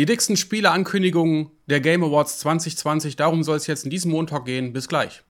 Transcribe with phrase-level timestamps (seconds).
[0.00, 3.16] Die dicksten Spieleankündigungen der Game Awards 2020.
[3.16, 4.72] Darum soll es jetzt in diesem Montag gehen.
[4.72, 5.22] Bis gleich.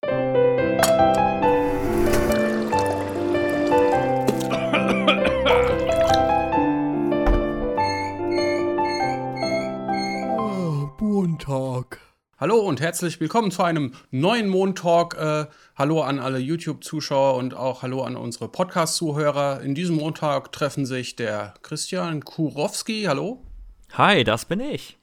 [11.00, 11.98] Montag.
[12.38, 15.16] Hallo und herzlich willkommen zu einem neuen Montalk.
[15.18, 19.62] Äh, hallo an alle YouTube-Zuschauer und auch hallo an unsere Podcast-Zuhörer.
[19.62, 23.06] In diesem Montag treffen sich der Christian Kurowski.
[23.08, 23.49] Hallo.
[23.94, 24.98] Hi, das bin ich.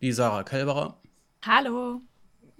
[0.00, 1.00] Die Sarah Kelberer.
[1.44, 2.00] Hallo.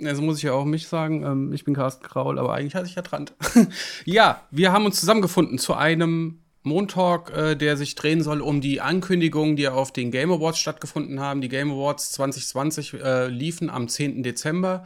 [0.02, 2.87] Also muss ich ja auch mich sagen, ähm, ich bin Carsten Kraul, aber eigentlich heiße
[2.87, 3.34] ich ja Trant.
[4.05, 8.80] ja, wir haben uns zusammengefunden zu einem Montalk, äh, der sich drehen soll um die
[8.80, 11.41] Ankündigungen, die auf den Game Awards stattgefunden haben.
[11.41, 14.24] Die Game Awards 2020 äh, liefen am 10.
[14.24, 14.84] Dezember.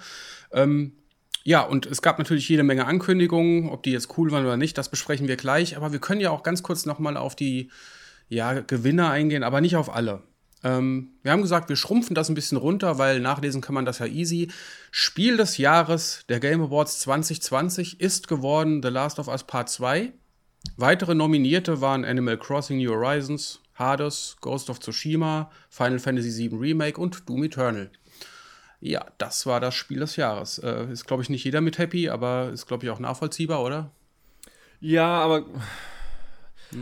[0.52, 0.98] Ähm,
[1.44, 4.76] ja, und es gab natürlich jede Menge Ankündigungen, ob die jetzt cool waren oder nicht,
[4.76, 5.78] das besprechen wir gleich.
[5.78, 7.70] Aber wir können ja auch ganz kurz noch mal auf die
[8.28, 10.22] ja, Gewinner eingehen, aber nicht auf alle.
[10.64, 14.00] Ähm, wir haben gesagt, wir schrumpfen das ein bisschen runter, weil nachlesen kann man das
[14.00, 14.50] ja easy.
[14.90, 20.12] Spiel des Jahres der Game Awards 2020 ist geworden The Last of Us Part 2.
[20.76, 27.00] Weitere Nominierte waren Animal Crossing New Horizons, Hades, Ghost of Tsushima, Final Fantasy VII Remake
[27.00, 27.90] und Doom Eternal.
[28.80, 30.58] Ja, das war das Spiel des Jahres.
[30.58, 33.90] Äh, ist, glaube ich, nicht jeder mit happy, aber ist, glaube ich, auch nachvollziehbar, oder?
[34.80, 35.44] Ja, aber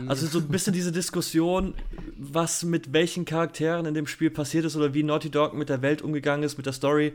[0.07, 1.73] also so ein bisschen diese Diskussion,
[2.17, 5.81] was mit welchen Charakteren in dem Spiel passiert ist oder wie Naughty Dog mit der
[5.81, 7.13] Welt umgegangen ist, mit der Story.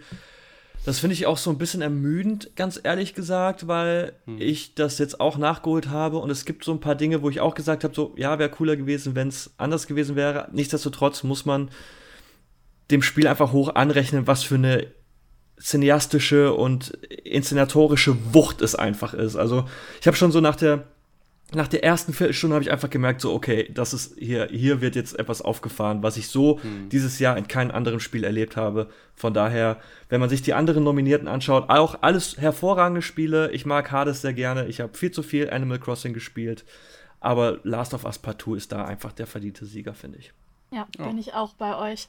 [0.84, 4.41] Das finde ich auch so ein bisschen ermüdend, ganz ehrlich gesagt, weil hm.
[4.41, 7.41] ich das jetzt auch nachgeholt habe und es gibt so ein paar Dinge, wo ich
[7.41, 10.48] auch gesagt habe, so, ja, wäre cooler gewesen, wenn es anders gewesen wäre.
[10.53, 11.70] Nichtsdestotrotz muss man
[12.91, 14.89] dem Spiel einfach hoch anrechnen, was für eine
[15.61, 16.91] cineastische und
[17.25, 19.36] inszenatorische Wucht es einfach ist.
[19.36, 19.67] Also
[20.01, 20.84] ich habe schon so nach der
[21.55, 24.97] nach der ersten Viertelstunde habe ich einfach gemerkt, so, okay, das ist hier, hier wird
[24.97, 26.89] jetzt etwas aufgefahren, was ich so hm.
[26.89, 28.89] dieses Jahr in keinem anderen Spiel erlebt habe.
[29.14, 33.50] Von daher, wenn man sich die anderen Nominierten anschaut, auch alles hervorragende Spiele.
[33.53, 34.67] Ich mag Hades sehr gerne.
[34.67, 36.64] Ich habe viel zu viel Animal Crossing gespielt.
[37.20, 40.33] Aber Last of Us Part 2 ist da einfach der verdiente Sieger, finde ich.
[40.70, 42.08] Ja, bin ich auch bei euch.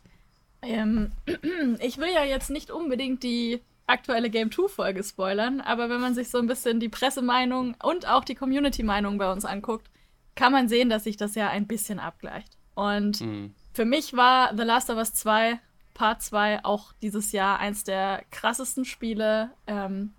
[0.62, 1.12] Ähm,
[1.80, 6.16] ich will ja jetzt nicht unbedingt die aktuelle Game 2 Folge spoilern, aber wenn man
[6.16, 9.90] sich so ein bisschen die Pressemeinung und auch die Community-Meinung bei uns anguckt,
[10.36, 12.58] kann man sehen, dass sich das ja ein bisschen abgleicht.
[12.76, 13.54] Und mhm.
[13.74, 15.60] für mich war The Last of Us 2
[15.94, 20.14] Part 2 auch dieses Jahr eins der krassesten Spiele, ähm,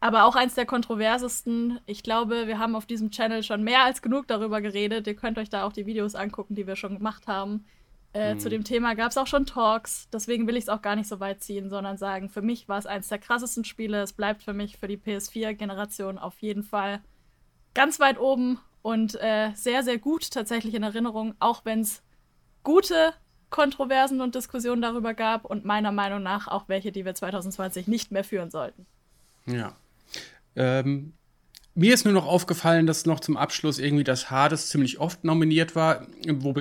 [0.00, 1.78] aber auch eins der kontroversesten.
[1.86, 5.06] Ich glaube, wir haben auf diesem Channel schon mehr als genug darüber geredet.
[5.06, 7.64] Ihr könnt euch da auch die Videos angucken, die wir schon gemacht haben.
[8.14, 8.40] Äh, mhm.
[8.40, 11.08] Zu dem Thema gab es auch schon Talks, deswegen will ich es auch gar nicht
[11.08, 14.00] so weit ziehen, sondern sagen, für mich war es eines der krassesten Spiele.
[14.00, 17.00] Es bleibt für mich für die PS4-Generation auf jeden Fall
[17.74, 22.02] ganz weit oben und äh, sehr, sehr gut tatsächlich in Erinnerung, auch wenn es
[22.62, 23.14] gute
[23.50, 28.12] Kontroversen und Diskussionen darüber gab und meiner Meinung nach auch welche, die wir 2020 nicht
[28.12, 28.86] mehr führen sollten.
[29.46, 29.74] Ja.
[30.54, 31.14] Ähm,
[31.74, 35.74] mir ist nur noch aufgefallen, dass noch zum Abschluss irgendwie das Hades ziemlich oft nominiert
[35.74, 36.54] war, wo,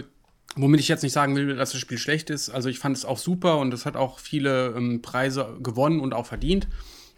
[0.55, 2.49] Womit ich jetzt nicht sagen will, dass das Spiel schlecht ist.
[2.49, 6.13] Also ich fand es auch super und es hat auch viele ähm, Preise gewonnen und
[6.13, 6.67] auch verdient.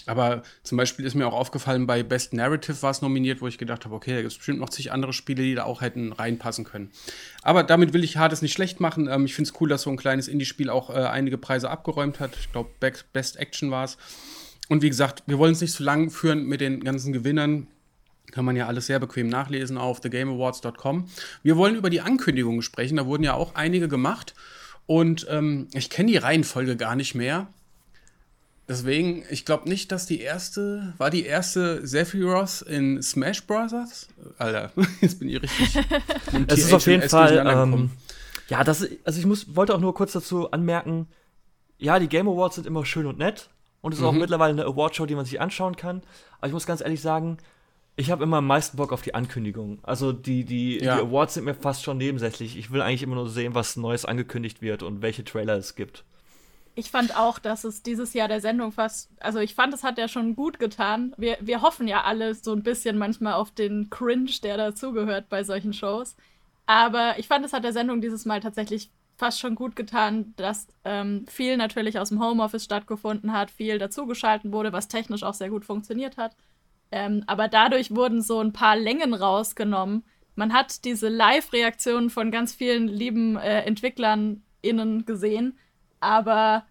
[0.08, 3.58] Aber zum Beispiel ist mir auch aufgefallen, bei Best Narrative war es nominiert, wo ich
[3.58, 6.12] gedacht habe, okay, da gibt es bestimmt noch zig andere Spiele, die da auch hätten
[6.12, 6.92] reinpassen können.
[7.42, 9.08] Aber damit will ich Hades nicht schlecht machen.
[9.08, 12.20] Ähm, ich finde es cool, dass so ein kleines Indie-Spiel auch äh, einige Preise abgeräumt
[12.20, 12.32] hat.
[12.40, 13.98] Ich glaube, Best Action war es.
[14.68, 17.68] Und wie gesagt, wir wollen es nicht zu lang führen mit den ganzen Gewinnern.
[18.36, 21.08] Kann man ja alles sehr bequem nachlesen auf thegameawards.com.
[21.42, 22.98] Wir wollen über die Ankündigungen sprechen.
[22.98, 24.36] Da wurden ja auch einige gemacht.
[24.88, 27.48] Und ähm, ich kenne die Reihenfolge gar nicht mehr.
[28.68, 34.10] Deswegen, ich glaube nicht, dass die erste, war die erste Sephiroth in Smash Bros.
[34.38, 35.78] Alter, jetzt bin ich richtig.
[36.48, 37.92] es ist auf jeden Fall, ähm,
[38.50, 41.08] ja, das, also ich muss, wollte auch nur kurz dazu anmerken,
[41.78, 44.10] ja, die Game Awards sind immer schön und nett und es ist mhm.
[44.10, 46.02] auch mittlerweile eine Awardshow, die man sich anschauen kann.
[46.40, 47.38] Aber ich muss ganz ehrlich sagen,
[47.98, 49.80] ich habe immer am meisten Bock auf die Ankündigung.
[49.84, 50.96] Also die, die, ja.
[50.96, 52.58] die Awards sind mir fast schon nebensächlich.
[52.58, 56.04] Ich will eigentlich immer nur sehen, was Neues angekündigt wird und welche Trailer es gibt.
[56.78, 59.98] Ich fand auch, dass es dieses Jahr der Sendung fast, also ich fand, es hat
[59.98, 61.14] ja schon gut getan.
[61.18, 65.46] Wir, wir hoffen ja alle so ein bisschen manchmal auf den Cringe, der dazugehört bei
[65.46, 66.18] solchen Shows.
[66.66, 70.68] Aber ich fand, es hat der Sendung dieses Mal tatsächlich fast schon gut getan, dass
[70.84, 75.50] ähm, viel natürlich aus dem Homeoffice stattgefunden hat, viel dazugeschalten wurde, was technisch auch sehr
[75.50, 76.36] gut funktioniert hat.
[76.92, 80.04] Ähm, aber dadurch wurden so ein paar Längen rausgenommen.
[80.36, 85.58] Man hat diese Live-Reaktionen von ganz vielen lieben äh, EntwicklerInnen gesehen,
[86.00, 86.66] aber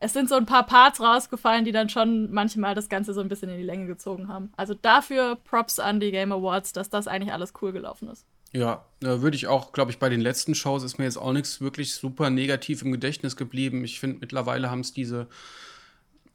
[0.00, 3.28] es sind so ein paar Parts rausgefallen, die dann schon manchmal das Ganze so ein
[3.28, 4.52] bisschen in die Länge gezogen haben.
[4.56, 8.24] Also dafür Props an die Game Awards, dass das eigentlich alles cool gelaufen ist.
[8.52, 11.32] Ja, äh, würde ich auch, glaube ich, bei den letzten Shows ist mir jetzt auch
[11.32, 13.84] nichts wirklich super negativ im Gedächtnis geblieben.
[13.84, 15.26] Ich finde, mittlerweile haben es diese,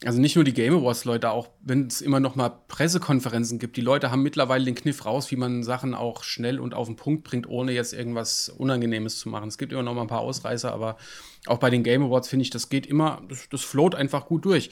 [0.06, 3.78] also nicht nur die Game Awards Leute, auch wenn es immer noch mal Pressekonferenzen gibt,
[3.78, 6.96] die Leute haben mittlerweile den Kniff raus, wie man Sachen auch schnell und auf den
[6.96, 9.48] Punkt bringt, ohne jetzt irgendwas Unangenehmes zu machen.
[9.48, 10.98] Es gibt immer noch mal ein paar Ausreißer, aber
[11.46, 14.46] auch bei den Game Awards finde ich, das geht immer, das, das float einfach gut
[14.46, 14.70] durch.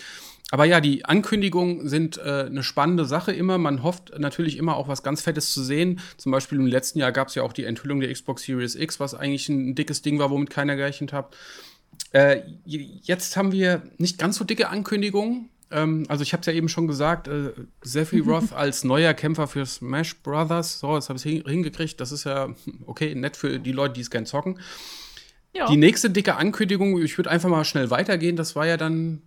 [0.51, 3.57] Aber ja, die Ankündigungen sind äh, eine spannende Sache immer.
[3.57, 6.01] Man hofft natürlich immer auch was ganz Fettes zu sehen.
[6.17, 8.99] Zum Beispiel im letzten Jahr gab es ja auch die Enthüllung der Xbox Series X,
[8.99, 11.33] was eigentlich ein dickes Ding war, womit keiner gerechnet hat.
[12.11, 15.49] Äh, jetzt haben wir nicht ganz so dicke Ankündigungen.
[15.71, 19.65] Ähm, also ich habe es ja eben schon gesagt, äh, Sephiroth als neuer Kämpfer für
[19.65, 20.79] Smash Brothers.
[20.79, 22.01] So, jetzt habe ich es hingekriegt.
[22.01, 22.49] Das ist ja
[22.85, 24.59] okay, nett für die Leute, die es gern zocken.
[25.53, 25.67] Ja.
[25.67, 29.21] Die nächste dicke Ankündigung, ich würde einfach mal schnell weitergehen, das war ja dann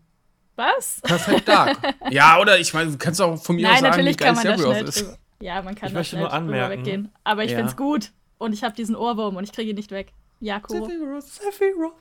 [0.56, 1.00] was?
[1.02, 1.76] Perfekt Dark.
[2.10, 4.34] ja, oder ich meine, du kannst auch von mir Nein, aus sagen, natürlich wie geil
[4.34, 5.00] kann man Sephiroth ist.
[5.00, 7.12] Drüber, ja, man kann ich da schnell nur anmerken, weggehen.
[7.24, 7.58] Aber ich ja.
[7.58, 8.12] find's gut.
[8.38, 10.12] Und ich habe diesen Ohrwurm und ich kriege ihn nicht weg.
[10.40, 10.86] Jakob.
[10.86, 11.92] Sephiroth, Sephiroth.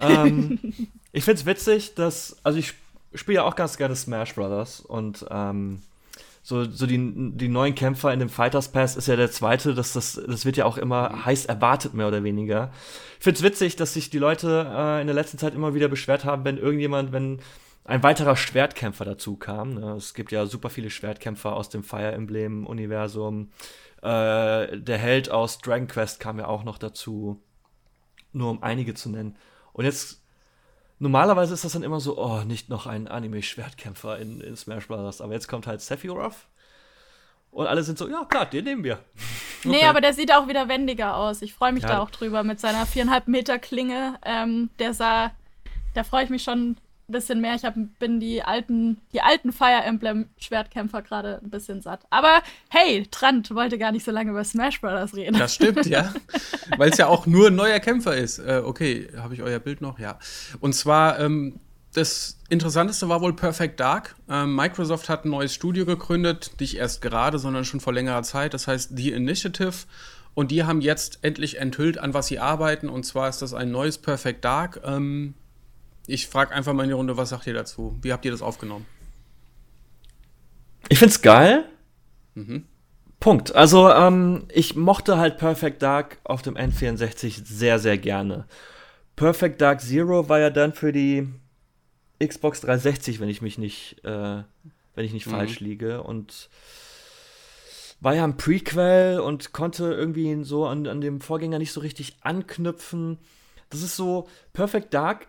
[0.00, 0.58] ähm,
[1.12, 2.74] ich find's witzig, dass, also ich
[3.14, 5.82] spiele ja auch ganz gerne Smash Brothers und ähm,
[6.46, 9.94] so, so die, die neuen Kämpfer in dem Fighters Pass ist ja der zweite, das,
[9.94, 12.70] das, das wird ja auch immer heiß erwartet, mehr oder weniger.
[13.18, 16.26] Ich find's witzig, dass sich die Leute äh, in der letzten Zeit immer wieder beschwert
[16.26, 17.40] haben, wenn irgendjemand, wenn
[17.84, 19.74] ein weiterer Schwertkämpfer dazu kam.
[19.74, 19.94] Ne?
[19.96, 23.50] Es gibt ja super viele Schwertkämpfer aus dem Fire Emblem-Universum.
[24.02, 27.40] Äh, der Held aus Dragon Quest kam ja auch noch dazu.
[28.34, 29.36] Nur um einige zu nennen.
[29.72, 30.20] Und jetzt,
[30.98, 35.22] normalerweise ist das dann immer so, oh, nicht noch ein Anime-Schwertkämpfer in, in Smash Bros.
[35.22, 36.36] Aber jetzt kommt halt Sephiroth.
[37.50, 38.98] Und alle sind so, ja klar, den nehmen wir.
[39.60, 39.68] Okay.
[39.68, 41.40] Nee, aber der sieht auch wieder wendiger aus.
[41.40, 41.90] Ich freue mich ja.
[41.90, 44.18] da auch drüber mit seiner viereinhalb Meter Klinge.
[44.24, 45.30] Ähm, der sah,
[45.94, 46.76] da freue ich mich schon
[47.12, 47.54] bisschen mehr.
[47.54, 52.06] Ich hab, bin die alten, die alten Fire Emblem Schwertkämpfer gerade ein bisschen satt.
[52.10, 55.38] Aber hey, Trant wollte gar nicht so lange über Smash Brothers reden.
[55.38, 56.12] Das stimmt, ja.
[56.76, 58.38] Weil es ja auch nur ein neuer Kämpfer ist.
[58.38, 59.98] Äh, okay, habe ich euer Bild noch?
[59.98, 60.18] Ja.
[60.60, 61.60] Und zwar, ähm,
[61.92, 64.16] das Interessanteste war wohl Perfect Dark.
[64.28, 68.54] Ähm, Microsoft hat ein neues Studio gegründet, nicht erst gerade, sondern schon vor längerer Zeit.
[68.54, 69.74] Das heißt The Initiative.
[70.34, 72.88] Und die haben jetzt endlich enthüllt, an was sie arbeiten.
[72.88, 74.80] Und zwar ist das ein neues Perfect Dark.
[74.84, 75.34] Ähm,
[76.06, 77.96] ich frage einfach mal in die Runde, was sagt ihr dazu?
[78.02, 78.86] Wie habt ihr das aufgenommen?
[80.88, 81.64] Ich find's geil.
[82.34, 82.64] Mhm.
[83.20, 83.54] Punkt.
[83.54, 88.46] Also, ähm, ich mochte halt Perfect Dark auf dem N64 sehr, sehr gerne.
[89.16, 91.28] Perfect Dark Zero war ja dann für die
[92.22, 94.42] Xbox 360, wenn ich mich nicht, äh,
[94.94, 95.30] wenn ich nicht mhm.
[95.30, 96.02] falsch liege.
[96.02, 96.50] Und
[98.00, 102.16] war ja ein Prequel und konnte irgendwie so an, an dem Vorgänger nicht so richtig
[102.20, 103.18] anknüpfen.
[103.70, 105.28] Das ist so, Perfect Dark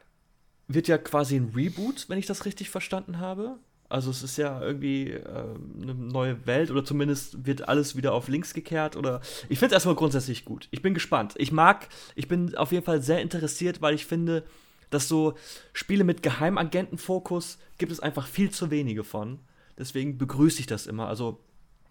[0.68, 3.58] wird ja quasi ein Reboot, wenn ich das richtig verstanden habe.
[3.88, 5.46] Also es ist ja irgendwie äh,
[5.82, 9.74] eine neue Welt oder zumindest wird alles wieder auf links gekehrt oder ich finde es
[9.74, 10.68] erstmal grundsätzlich gut.
[10.72, 11.36] Ich bin gespannt.
[11.38, 14.44] Ich mag, ich bin auf jeden Fall sehr interessiert, weil ich finde,
[14.90, 15.36] dass so
[15.72, 19.40] Spiele mit Geheimagentenfokus gibt es einfach viel zu wenige von.
[19.78, 21.08] Deswegen begrüße ich das immer.
[21.08, 21.40] Also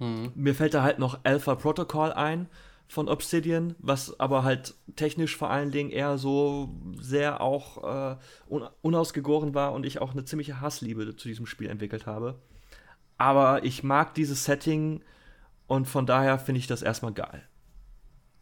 [0.01, 0.33] mhm.
[0.35, 2.49] mir fällt da halt noch Alpha Protocol ein,
[2.87, 8.17] von Obsidian, was aber halt technisch vor allen Dingen eher so sehr auch äh,
[8.83, 12.41] unausgegoren war und ich auch eine ziemliche Hassliebe zu diesem Spiel entwickelt habe.
[13.17, 15.03] Aber ich mag dieses Setting
[15.67, 17.43] und von daher finde ich das erstmal geil.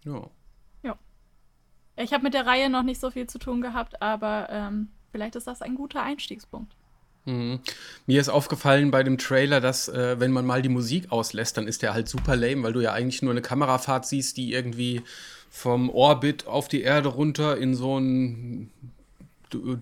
[0.05, 0.29] Ja.
[0.83, 0.99] Ja.
[1.97, 5.37] Ich habe mit der Reihe noch nicht so viel zu tun gehabt, aber ähm, vielleicht
[5.37, 6.77] ist das ein guter Einstiegspunkt.
[7.25, 7.61] Mhm.
[8.07, 11.69] Mir ist aufgefallen bei dem Trailer, dass äh, wenn man mal die Musik auslässt, dann
[11.69, 15.03] ist der halt super lame, weil du ja eigentlich nur eine Kamerafahrt siehst, die irgendwie
[15.51, 18.71] vom Orbit auf die Erde runter in so ein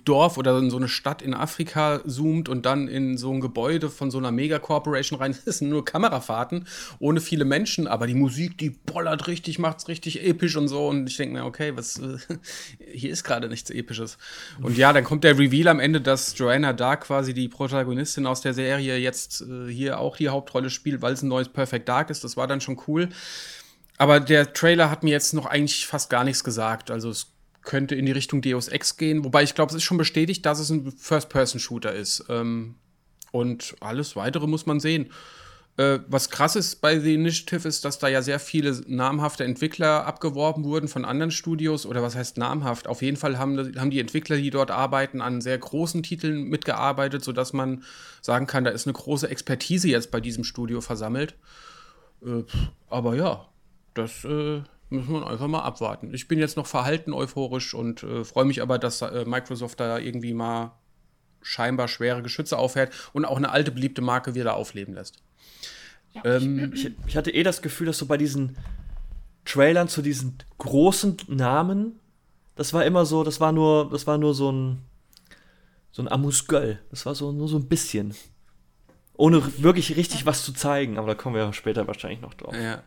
[0.05, 3.91] Dorf oder in so eine Stadt in Afrika zoomt und dann in so ein Gebäude
[3.91, 5.37] von so einer Mega-Corporation rein.
[5.45, 6.67] Das sind nur Kamerafahrten,
[6.99, 10.89] ohne viele Menschen, aber die Musik, die bollert richtig, macht's richtig episch und so.
[10.89, 12.19] Und ich denke mir, okay, was, äh,
[12.93, 14.19] hier ist gerade nichts Episches.
[14.63, 18.41] Und ja, dann kommt der Reveal am Ende, dass Joanna Dark quasi die Protagonistin aus
[18.41, 22.11] der Serie jetzt äh, hier auch die Hauptrolle spielt, weil es ein neues Perfect Dark
[22.11, 22.25] ist.
[22.25, 23.09] Das war dann schon cool.
[23.99, 26.91] Aber der Trailer hat mir jetzt noch eigentlich fast gar nichts gesagt.
[26.91, 27.27] Also es
[27.63, 29.25] könnte in die Richtung Deus Ex gehen.
[29.25, 32.25] Wobei ich glaube, es ist schon bestätigt, dass es ein First-Person-Shooter ist.
[32.29, 32.77] Ähm,
[33.33, 35.11] und alles weitere muss man sehen.
[35.77, 40.07] Äh, was krass ist bei The Initiative ist, dass da ja sehr viele namhafte Entwickler
[40.07, 41.87] abgeworben wurden von anderen Studios.
[41.87, 42.89] Oder was heißt namhaft?
[42.89, 47.25] Auf jeden Fall haben, haben die Entwickler, die dort arbeiten, an sehr großen Titeln mitgearbeitet,
[47.25, 47.85] sodass man
[48.21, 51.35] sagen kann, da ist eine große Expertise jetzt bei diesem Studio versammelt.
[52.25, 52.43] Äh,
[52.89, 53.49] aber ja,
[53.95, 54.25] das.
[54.25, 56.13] Äh Müssen wir einfach mal abwarten.
[56.13, 59.99] Ich bin jetzt noch verhalten euphorisch und äh, freue mich aber, dass äh, Microsoft da
[59.99, 60.73] irgendwie mal
[61.43, 65.23] scheinbar schwere Geschütze aufhält und auch eine alte beliebte Marke wieder aufleben lässt.
[66.13, 68.57] Ja, ähm, ich, ich, hatte eh das Gefühl, dass so bei diesen
[69.45, 72.01] Trailern zu diesen großen Namen,
[72.57, 74.79] das war immer so, das war nur, das war nur so ein,
[75.93, 76.81] so ein Amuse-Göll.
[76.91, 78.15] Das war so, nur so ein bisschen.
[79.15, 82.55] Ohne wirklich richtig was zu zeigen, aber da kommen wir später wahrscheinlich noch drauf.
[82.55, 82.83] Ja.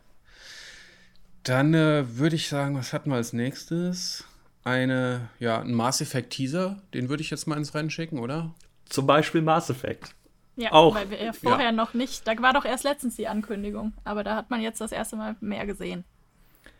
[1.44, 4.24] Dann äh, würde ich sagen, was hatten wir als nächstes?
[4.64, 8.54] Eine, ja, ein Mass Effect Teaser, den würde ich jetzt mal ins Rennen schicken, oder?
[8.86, 10.16] Zum Beispiel Mass Effect.
[10.56, 10.96] Ja, auch.
[10.96, 11.72] weil wir ja vorher ja.
[11.72, 14.92] noch nicht, da war doch erst letztens die Ankündigung, aber da hat man jetzt das
[14.92, 16.06] erste Mal mehr gesehen.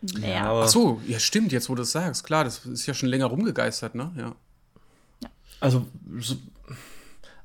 [0.00, 0.28] Mehr.
[0.28, 3.08] Ja, Ach so, ja stimmt, jetzt wo du es sagst, klar, das ist ja schon
[3.08, 4.12] länger rumgegeistert, ne?
[4.16, 4.34] Ja.
[5.22, 5.28] ja.
[5.60, 5.86] Also,
[6.18, 6.36] so,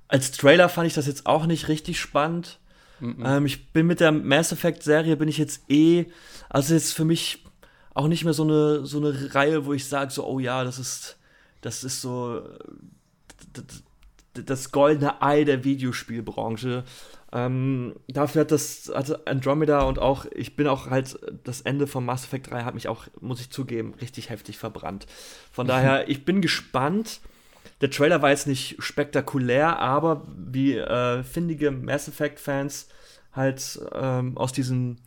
[0.08, 2.60] als Trailer fand ich das jetzt auch nicht richtig spannend.
[3.02, 3.26] -mm.
[3.26, 6.06] Ähm, ich bin mit der Mass Effect Serie bin ich jetzt eh,
[6.50, 7.46] also jetzt für mich
[7.94, 10.80] auch nicht mehr so eine so eine Reihe, wo ich sage so, oh ja, das
[10.80, 11.18] ist
[11.62, 12.42] das ist so
[14.34, 16.84] das goldene Ei der Videospielbranche.
[17.32, 22.04] Ähm, dafür hat das hat Andromeda und auch, ich bin auch halt, das Ende von
[22.04, 25.06] Mass Effect 3 hat mich auch, muss ich zugeben, richtig heftig verbrannt.
[25.52, 27.22] Von daher, ich bin gespannt.
[27.82, 32.90] Der Trailer war jetzt nicht spektakulär, aber wie äh, findige Mass Effect-Fans
[33.34, 35.00] halt ähm, aus diesen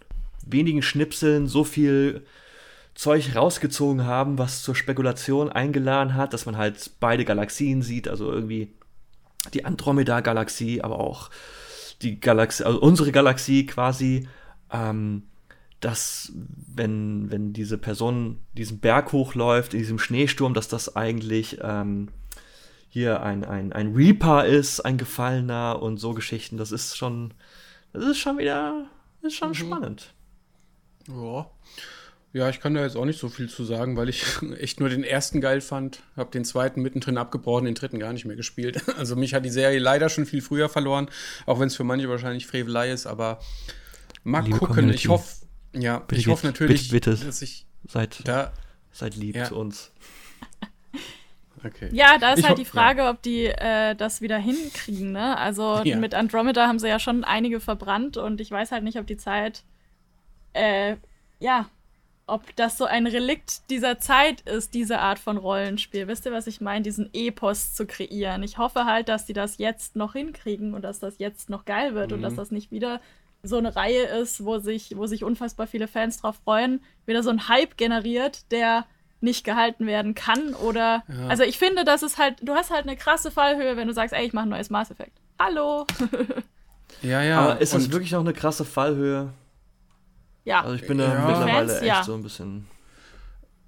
[0.47, 2.25] wenigen Schnipseln so viel
[2.95, 8.31] Zeug rausgezogen haben, was zur Spekulation eingeladen hat, dass man halt beide Galaxien sieht, also
[8.31, 8.73] irgendwie
[9.55, 11.31] die Andromeda-Galaxie, aber auch
[12.03, 14.29] die Galaxie, also unsere Galaxie quasi,
[14.71, 15.25] ähm,
[15.81, 22.09] dass wenn, wenn diese Person diesen Berg hochläuft, in diesem Schneesturm, dass das eigentlich ähm,
[22.93, 26.59] hier ein, ein, ein Reaper ist, ein Gefallener und so Geschichten.
[26.59, 27.33] Das ist schon,
[27.95, 28.85] das ist schon wieder,
[29.23, 29.55] ist schon mhm.
[29.55, 30.13] spannend.
[31.09, 31.51] Ja.
[32.35, 34.23] Ja, ich kann da jetzt auch nicht so viel zu sagen, weil ich
[34.59, 36.03] echt nur den ersten geil fand.
[36.19, 38.83] Hab den zweiten mittendrin abgebrochen, den dritten gar nicht mehr gespielt.
[38.99, 41.09] Also mich hat die Serie leider schon viel früher verloren,
[41.47, 43.41] auch wenn es für manche wahrscheinlich Frevelei ist, aber
[44.23, 44.75] mal Liebe gucken.
[44.75, 44.97] Community.
[44.97, 47.25] Ich hoffe, ja, bitte, ich hoffe natürlich, bitte, bitte.
[47.25, 48.53] dass ich seid, da,
[48.93, 49.45] seid lieb ja.
[49.45, 49.93] zu uns.
[51.65, 51.89] Okay.
[51.93, 53.11] Ja, da ist ich halt die Frage, ja.
[53.11, 55.13] ob die äh, das wieder hinkriegen.
[55.13, 55.37] Ne?
[55.37, 55.97] Also ja.
[55.97, 59.17] mit Andromeda haben sie ja schon einige verbrannt und ich weiß halt nicht, ob die
[59.17, 59.63] Zeit
[60.55, 60.97] äh,
[61.39, 61.67] ja
[62.27, 66.07] ob das so ein Relikt dieser Zeit ist, diese Art von Rollenspiel.
[66.09, 66.83] Wisst ihr, was ich meine?
[66.83, 68.43] Diesen Epos zu kreieren.
[68.43, 71.95] Ich hoffe halt, dass die das jetzt noch hinkriegen und dass das jetzt noch geil
[71.95, 72.17] wird mhm.
[72.17, 72.39] und dass mhm.
[72.39, 73.01] das nicht wieder
[73.43, 77.31] so eine Reihe ist, wo sich, wo sich unfassbar viele Fans drauf freuen, wieder so
[77.31, 78.87] ein Hype generiert, der
[79.23, 81.29] nicht gehalten werden kann oder ja.
[81.29, 84.15] also ich finde, das ist halt, du hast halt eine krasse Fallhöhe, wenn du sagst,
[84.15, 85.13] ey, ich mache ein neues Mass Effect.
[85.39, 85.87] Hallo.
[87.03, 87.41] ja, ja.
[87.41, 89.33] Aber ist das wirklich noch eine krasse Fallhöhe?
[90.45, 90.63] Ja.
[90.63, 91.27] Also ich bin da ja.
[91.27, 92.03] mittlerweile Fans, echt ja.
[92.03, 92.67] so ein bisschen.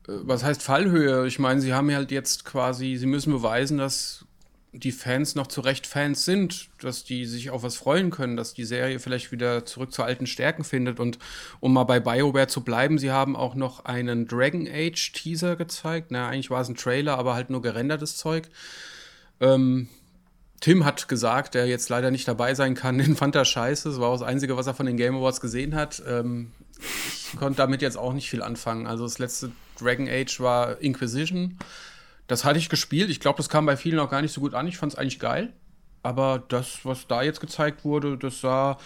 [0.08, 1.26] Äh, was heißt Fallhöhe?
[1.26, 4.23] Ich meine, sie haben halt jetzt quasi, sie müssen beweisen, dass
[4.74, 8.54] die Fans noch zu Recht Fans sind, dass die sich auf was freuen können, dass
[8.54, 10.98] die Serie vielleicht wieder zurück zu alten Stärken findet.
[10.98, 11.18] Und
[11.60, 16.08] um mal bei BioWare zu bleiben, sie haben auch noch einen Dragon Age Teaser gezeigt.
[16.10, 18.48] Na, eigentlich war es ein Trailer, aber halt nur gerendertes Zeug.
[19.40, 19.88] Ähm,
[20.60, 23.88] Tim hat gesagt, der jetzt leider nicht dabei sein kann, den fand er scheiße.
[23.88, 26.02] Das war auch das Einzige, was er von den Game Awards gesehen hat.
[26.06, 26.50] Ähm,
[26.80, 28.86] ich konnte damit jetzt auch nicht viel anfangen.
[28.86, 31.58] Also das letzte Dragon Age war Inquisition.
[32.26, 33.10] Das hatte ich gespielt.
[33.10, 34.66] Ich glaube, das kam bei vielen auch gar nicht so gut an.
[34.66, 35.52] Ich fand es eigentlich geil.
[36.02, 38.78] Aber das, was da jetzt gezeigt wurde, das sah,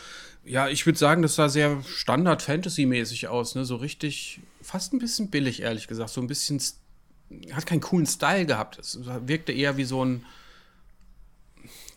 [0.45, 3.55] ja, ich würde sagen, das sah sehr Standard-Fantasy-mäßig aus.
[3.55, 3.65] Ne?
[3.65, 6.11] So richtig, fast ein bisschen billig, ehrlich gesagt.
[6.11, 6.63] So ein bisschen,
[7.53, 8.79] hat keinen coolen Style gehabt.
[8.79, 10.25] Es wirkte eher wie so ein,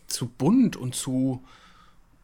[0.06, 1.44] zu bunt und zu,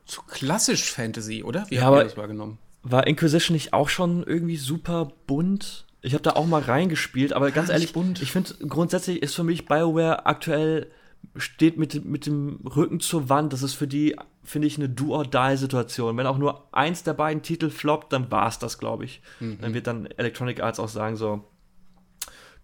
[0.04, 1.66] zu klassisch Fantasy, oder?
[1.70, 2.58] Wie ja, habt ihr das wahrgenommen?
[2.82, 5.86] War Inquisition nicht auch schon irgendwie super bunt?
[6.00, 8.22] Ich habe da auch mal reingespielt, aber ganz ehrlich, bunt.
[8.22, 10.88] ich finde grundsätzlich ist für mich BioWare aktuell
[11.36, 13.52] steht mit, mit dem Rücken zur Wand.
[13.52, 16.16] Das ist für die, finde ich, eine Do-or-Die-Situation.
[16.16, 19.20] Wenn auch nur eins der beiden Titel floppt, dann war es das, glaube ich.
[19.40, 19.58] Mhm.
[19.60, 21.44] Dann wird dann Electronic Arts auch sagen so,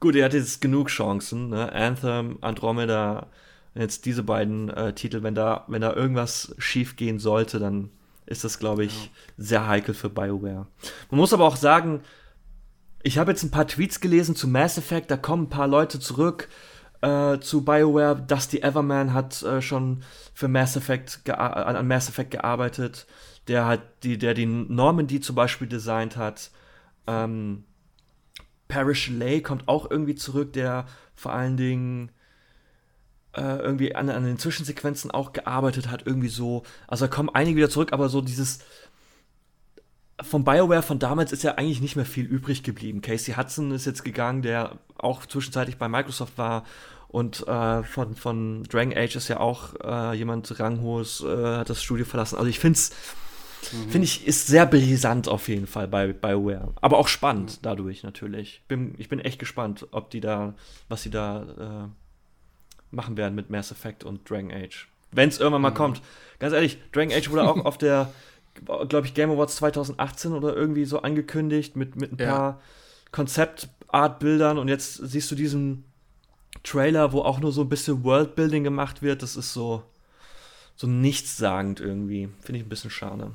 [0.01, 1.51] gut, ihr hattet jetzt genug Chancen.
[1.51, 1.73] Ne?
[1.73, 3.29] Anthem, Andromeda,
[3.75, 7.91] jetzt diese beiden äh, Titel, wenn da, wenn da irgendwas schief gehen sollte, dann
[8.27, 9.11] ist das, glaube ich, ja.
[9.37, 10.67] sehr heikel für BioWare.
[11.11, 12.01] Man muss aber auch sagen,
[13.05, 16.01] ich habe jetzt ein paar Tweets gelesen zu Mass Effect, da kommen ein paar Leute
[16.01, 16.49] zurück
[17.03, 18.17] äh, zu BioWare.
[18.17, 23.07] Dusty Everman hat äh, schon für Mass Effect an, Mass Effect gearbeitet.
[23.47, 26.51] Der hat die, der die Normandy zum Beispiel designt hat.
[27.07, 27.65] Ähm,
[28.69, 32.11] Parrish Lay kommt auch irgendwie zurück, der vor allen Dingen
[33.35, 36.63] äh, irgendwie an, an den Zwischensequenzen auch gearbeitet hat, irgendwie so.
[36.89, 38.61] Also da kommen einige wieder zurück, aber so dieses
[40.23, 43.01] von BioWare von damals ist ja eigentlich nicht mehr viel übrig geblieben.
[43.01, 46.65] Casey Hudson ist jetzt gegangen, der auch zwischenzeitlich bei Microsoft war.
[47.09, 51.83] Und äh, von, von Dragon Age ist ja auch äh, jemand ranghohes, äh, hat das
[51.83, 52.37] Studio verlassen.
[52.37, 52.91] Also ich finde es
[53.73, 53.91] mhm.
[53.91, 56.73] finde ich, ist sehr brisant auf jeden Fall bei BioWare.
[56.81, 57.59] Aber auch spannend mhm.
[57.63, 58.63] dadurch natürlich.
[58.67, 60.55] Bin, ich bin echt gespannt, ob die da,
[60.89, 64.89] was sie da äh, machen werden mit Mass Effect und Dragon Age.
[65.13, 65.75] Wenn es irgendwann mal mhm.
[65.75, 66.03] kommt.
[66.41, 68.13] Ganz ehrlich, Dragon Age wurde auch auf der,
[68.65, 72.27] glaube ich, Game Awards 2018 oder irgendwie so angekündigt mit, mit ein ja.
[72.27, 72.61] paar
[73.13, 75.85] Konzeptart-Bildern und jetzt siehst du diesen
[76.63, 79.23] Trailer, wo auch nur so ein bisschen Worldbuilding gemacht wird.
[79.23, 79.83] Das ist so,
[80.77, 82.29] so nichtssagend irgendwie.
[82.41, 83.33] Finde ich ein bisschen schade.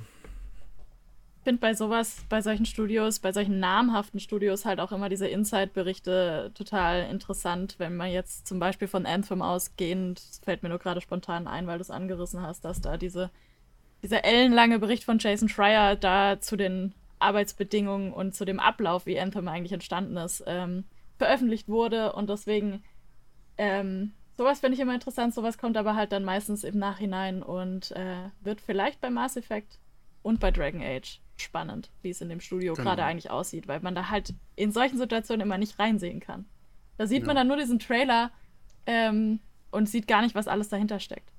[1.39, 5.27] Ich finde bei sowas, bei solchen Studios, bei solchen namhaften Studios halt auch immer diese
[5.27, 11.01] Inside-Berichte total interessant, wenn man jetzt zum Beispiel von Anthem ausgehend, fällt mir nur gerade
[11.01, 13.31] spontan ein, weil du es angerissen hast, dass da diese,
[14.03, 19.19] dieser ellenlange Bericht von Jason Schreier da zu den Arbeitsbedingungen und zu dem Ablauf, wie
[19.19, 20.85] Anthem eigentlich entstanden ist, ähm,
[21.17, 22.83] veröffentlicht wurde und deswegen
[23.57, 27.91] ähm, sowas finde ich immer interessant, sowas kommt aber halt dann meistens im Nachhinein und
[27.91, 29.79] äh, wird vielleicht bei Mass Effect
[30.23, 32.87] und bei Dragon Age spannend, wie es in dem Studio genau.
[32.87, 36.45] gerade eigentlich aussieht, weil man da halt in solchen Situationen immer nicht reinsehen kann.
[36.97, 37.27] Da sieht ja.
[37.27, 38.31] man dann nur diesen Trailer
[38.85, 39.39] ähm,
[39.71, 41.31] und sieht gar nicht, was alles dahinter steckt.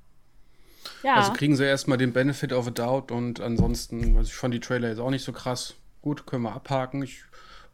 [1.03, 1.17] Ja.
[1.17, 4.61] Also kriegen sie erstmal den Benefit of a Doubt und ansonsten, also ich fand die
[4.61, 5.75] Trailer jetzt auch nicht so krass.
[6.03, 7.03] Gut, können wir abhaken.
[7.03, 7.23] Ich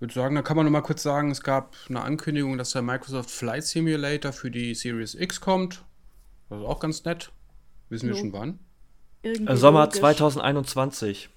[0.00, 2.82] würde sagen, da kann man noch mal kurz sagen, es gab eine Ankündigung, dass der
[2.82, 5.84] Microsoft Flight Simulator für die Series X kommt.
[6.48, 7.32] Das ist auch ganz nett.
[7.88, 8.14] Wissen jo.
[8.14, 8.58] wir schon wann?
[9.22, 10.00] Irgendwie Sommer logisch.
[10.00, 11.30] 2021.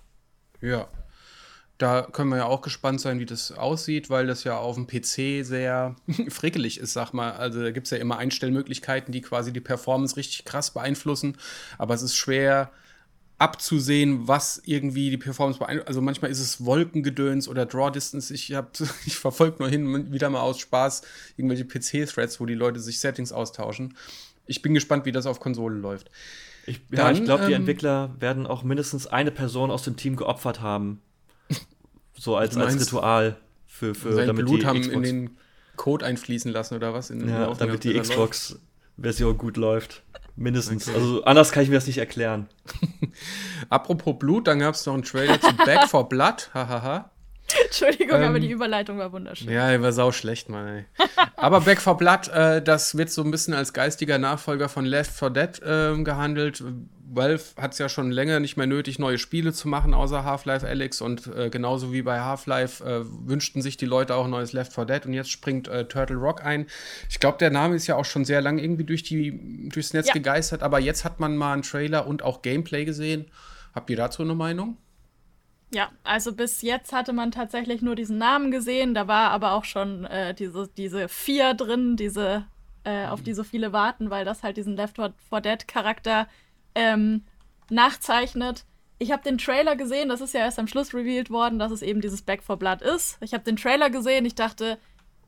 [0.62, 0.88] Ja.
[1.80, 4.86] Da können wir ja auch gespannt sein, wie das aussieht, weil das ja auf dem
[4.86, 5.96] PC sehr
[6.30, 7.32] frickelig ist, sag mal.
[7.32, 11.38] Also da gibt es ja immer Einstellmöglichkeiten, die quasi die Performance richtig krass beeinflussen.
[11.78, 12.70] Aber es ist schwer
[13.38, 15.88] abzusehen, was irgendwie die Performance beeinflusst.
[15.88, 18.34] Also manchmal ist es Wolkengedöns oder Draw Distance.
[18.34, 18.54] Ich,
[19.06, 21.02] ich verfolge nur hin und wieder mal aus Spaß
[21.38, 23.96] irgendwelche PC-Threads, wo die Leute sich Settings austauschen.
[24.48, 26.12] Ich bin gespannt, wie das auf Konsole läuft.
[26.66, 30.18] Ich, ja, ich glaube, die ähm, Entwickler werden auch mindestens eine Person aus dem Team
[30.18, 31.02] geopfert haben.
[32.20, 35.38] So als, als Ritual für, für damit Blut die haben Xbox in den
[35.78, 37.10] Code einfließen lassen oder was?
[37.10, 40.04] In, ja, damit die Xbox-Version gut läuft.
[40.36, 40.90] Mindestens.
[40.90, 40.98] Okay.
[40.98, 42.50] Also anders kann ich mir das nicht erklären.
[43.70, 46.50] Apropos Blut, dann gab es noch einen Trailer zu Back for Blood.
[46.54, 47.10] Hahaha.
[47.66, 49.50] Entschuldigung, ähm, aber die Überleitung war wunderschön.
[49.50, 50.68] Ja, die war sau schlecht, Mann.
[50.68, 50.86] Ey.
[51.38, 55.12] aber Back for Blood, äh, das wird so ein bisschen als geistiger Nachfolger von Left
[55.12, 56.64] 4 Dead äh, gehandelt.
[57.12, 60.68] Valve hat es ja schon länger nicht mehr nötig, neue Spiele zu machen, außer Half-Life
[60.68, 61.02] Alyx.
[61.02, 64.74] Und äh, genauso wie bei Half-Life äh, wünschten sich die Leute auch ein neues Left
[64.74, 65.06] 4 Dead.
[65.06, 66.68] Und jetzt springt äh, Turtle Rock ein.
[67.10, 70.08] Ich glaube, der Name ist ja auch schon sehr lange irgendwie durch die, durchs Netz
[70.08, 70.14] ja.
[70.14, 70.62] gegeistert.
[70.62, 73.26] Aber jetzt hat man mal einen Trailer und auch Gameplay gesehen.
[73.74, 74.78] Habt ihr dazu eine Meinung?
[75.74, 78.94] Ja, also bis jetzt hatte man tatsächlich nur diesen Namen gesehen.
[78.94, 82.46] Da war aber auch schon äh, diese, diese vier drin, diese,
[82.84, 86.28] äh, auf die so viele warten, weil das halt diesen Left 4 Dead Charakter
[86.76, 87.24] ähm,
[87.70, 88.66] nachzeichnet.
[88.98, 91.82] Ich habe den Trailer gesehen, das ist ja erst am Schluss revealed worden, dass es
[91.82, 93.18] eben dieses Back for Blood ist.
[93.22, 94.78] Ich habe den Trailer gesehen, ich dachte,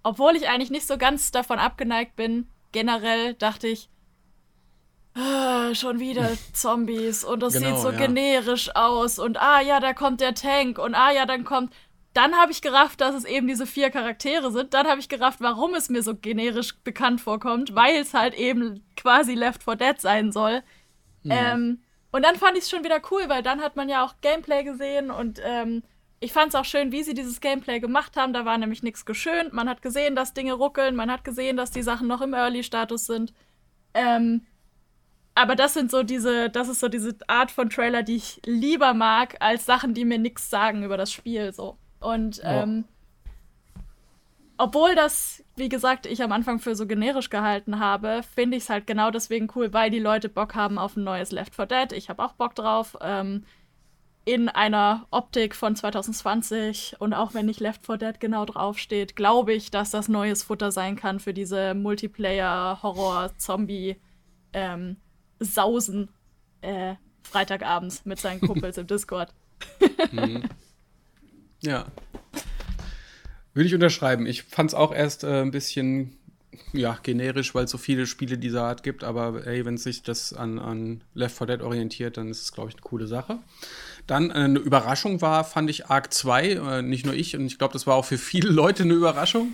[0.03, 3.89] obwohl ich eigentlich nicht so ganz davon abgeneigt bin, generell dachte ich,
[5.15, 7.97] ah, schon wieder Zombies und das genau, sieht so ja.
[7.97, 11.73] generisch aus und ah ja, da kommt der Tank und ah ja, dann kommt.
[12.13, 14.73] Dann habe ich gerafft, dass es eben diese vier Charaktere sind.
[14.73, 18.83] Dann habe ich gerafft, warum es mir so generisch bekannt vorkommt, weil es halt eben
[18.97, 20.61] quasi Left 4 Dead sein soll.
[21.23, 21.31] Mhm.
[21.31, 21.79] Ähm,
[22.11, 24.63] und dann fand ich es schon wieder cool, weil dann hat man ja auch Gameplay
[24.63, 25.83] gesehen und ähm,
[26.19, 28.31] ich fand es auch schön, wie sie dieses Gameplay gemacht haben.
[28.31, 29.53] Da war nämlich nichts geschönt.
[29.53, 30.95] Man hat gesehen, dass Dinge ruckeln.
[30.95, 33.33] Man hat gesehen, dass die Sachen noch im Early-Status sind.
[33.95, 34.45] Ähm,
[35.33, 38.93] aber das sind so diese, das ist so diese Art von Trailer, die ich lieber
[38.93, 41.53] mag, als Sachen, die mir nichts sagen über das Spiel.
[41.53, 41.77] So.
[41.99, 42.63] Und ja.
[42.63, 42.85] ähm,
[44.61, 48.69] obwohl das, wie gesagt, ich am Anfang für so generisch gehalten habe, finde ich es
[48.69, 51.91] halt genau deswegen cool, weil die Leute Bock haben auf ein neues Left 4 Dead.
[51.93, 52.95] Ich habe auch Bock drauf.
[53.01, 53.43] Ähm,
[54.23, 59.51] in einer Optik von 2020 und auch wenn nicht Left 4 Dead genau draufsteht, glaube
[59.51, 63.95] ich, dass das neues Futter sein kann für diese Multiplayer-Horror-Zombie
[64.53, 64.97] ähm,
[66.61, 66.93] äh,
[67.23, 69.33] Freitagabends mit seinen Kumpels im Discord.
[70.11, 70.43] mhm.
[71.63, 71.85] Ja,
[73.53, 74.25] würde ich unterschreiben.
[74.25, 76.17] Ich fand es auch erst äh, ein bisschen
[76.73, 80.33] ja, generisch, weil es so viele Spiele dieser Art gibt, aber ey, wenn sich das
[80.33, 83.39] an, an Left 4 Dead orientiert, dann ist es, glaube ich, eine coole Sache.
[84.07, 87.57] Dann äh, eine Überraschung war, fand ich Arc 2, äh, nicht nur ich, und ich
[87.57, 89.53] glaube, das war auch für viele Leute eine Überraschung.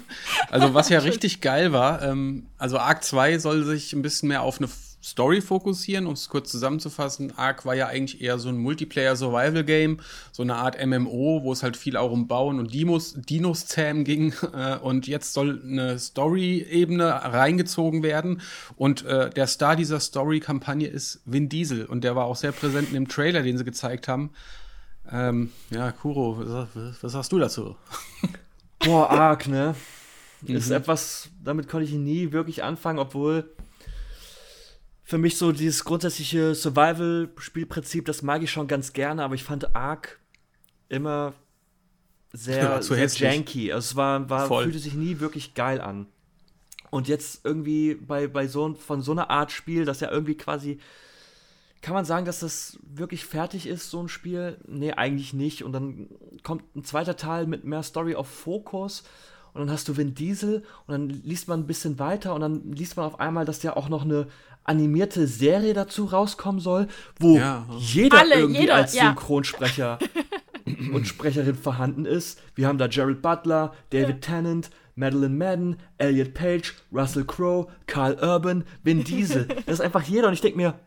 [0.49, 4.41] Also, was ja richtig geil war, ähm, also Arc 2 soll sich ein bisschen mehr
[4.41, 4.69] auf eine
[5.03, 7.37] Story fokussieren, um es kurz zusammenzufassen.
[7.37, 9.99] Ark war ja eigentlich eher so ein Multiplayer-Survival-Game,
[10.31, 14.03] so eine Art MMO, wo es halt viel auch um Bauen und Dinos, Dinos zähmen
[14.03, 14.33] ging.
[14.57, 18.41] Äh, und jetzt soll eine Story-Ebene reingezogen werden.
[18.75, 21.85] Und äh, der Star dieser Story-Kampagne ist Vin Diesel.
[21.85, 24.31] Und der war auch sehr präsent in dem Trailer, den sie gezeigt haben.
[25.11, 27.75] Ähm, ja, Kuro, was, was hast du dazu?
[28.79, 29.75] Boah, arg, ne?
[30.41, 30.55] Mhm.
[30.55, 33.49] Ist etwas, damit konnte ich nie wirklich anfangen, obwohl
[35.07, 39.73] für mich so dieses grundsätzliche Survival-Spielprinzip, das mag ich schon ganz gerne, aber ich fand
[39.73, 40.19] Ark
[40.89, 41.33] immer
[42.33, 43.71] sehr, ja, sehr janky.
[43.71, 46.07] Also es war, war fühlte sich nie wirklich geil an.
[46.89, 50.77] Und jetzt irgendwie bei, bei so von so einer Art Spiel, das ja irgendwie quasi
[51.81, 54.57] kann man sagen, dass das wirklich fertig ist, so ein Spiel?
[54.67, 55.63] Nee, eigentlich nicht.
[55.63, 56.09] Und dann
[56.43, 59.03] kommt ein zweiter Teil mit mehr Story auf Fokus.
[59.53, 62.73] Und dann hast du Vin Diesel und dann liest man ein bisschen weiter und dann
[62.73, 64.27] liest man auf einmal, dass ja auch noch eine
[64.67, 66.87] animierte Serie dazu rauskommen soll,
[67.19, 67.65] wo ja.
[67.79, 69.97] jeder Alle, irgendwie jeder, als Synchronsprecher
[70.93, 72.39] und Sprecherin vorhanden ist.
[72.53, 74.35] Wir haben da Gerald Butler, David ja.
[74.35, 79.47] Tennant, Madeline Madden, Elliot Page, Russell Crowe, Carl Urban, Vin Diesel.
[79.65, 80.79] Das ist einfach jeder und ich denke mir,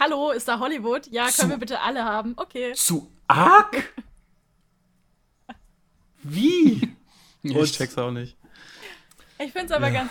[0.00, 1.06] Hallo, ist da Hollywood?
[1.12, 2.32] Ja, können wir bitte alle haben.
[2.36, 2.72] Okay.
[2.72, 3.94] Zu arg?
[6.24, 6.96] Wie?
[7.44, 8.36] ich check's auch nicht.
[9.38, 10.00] Ich find's aber ja.
[10.00, 10.10] ganz.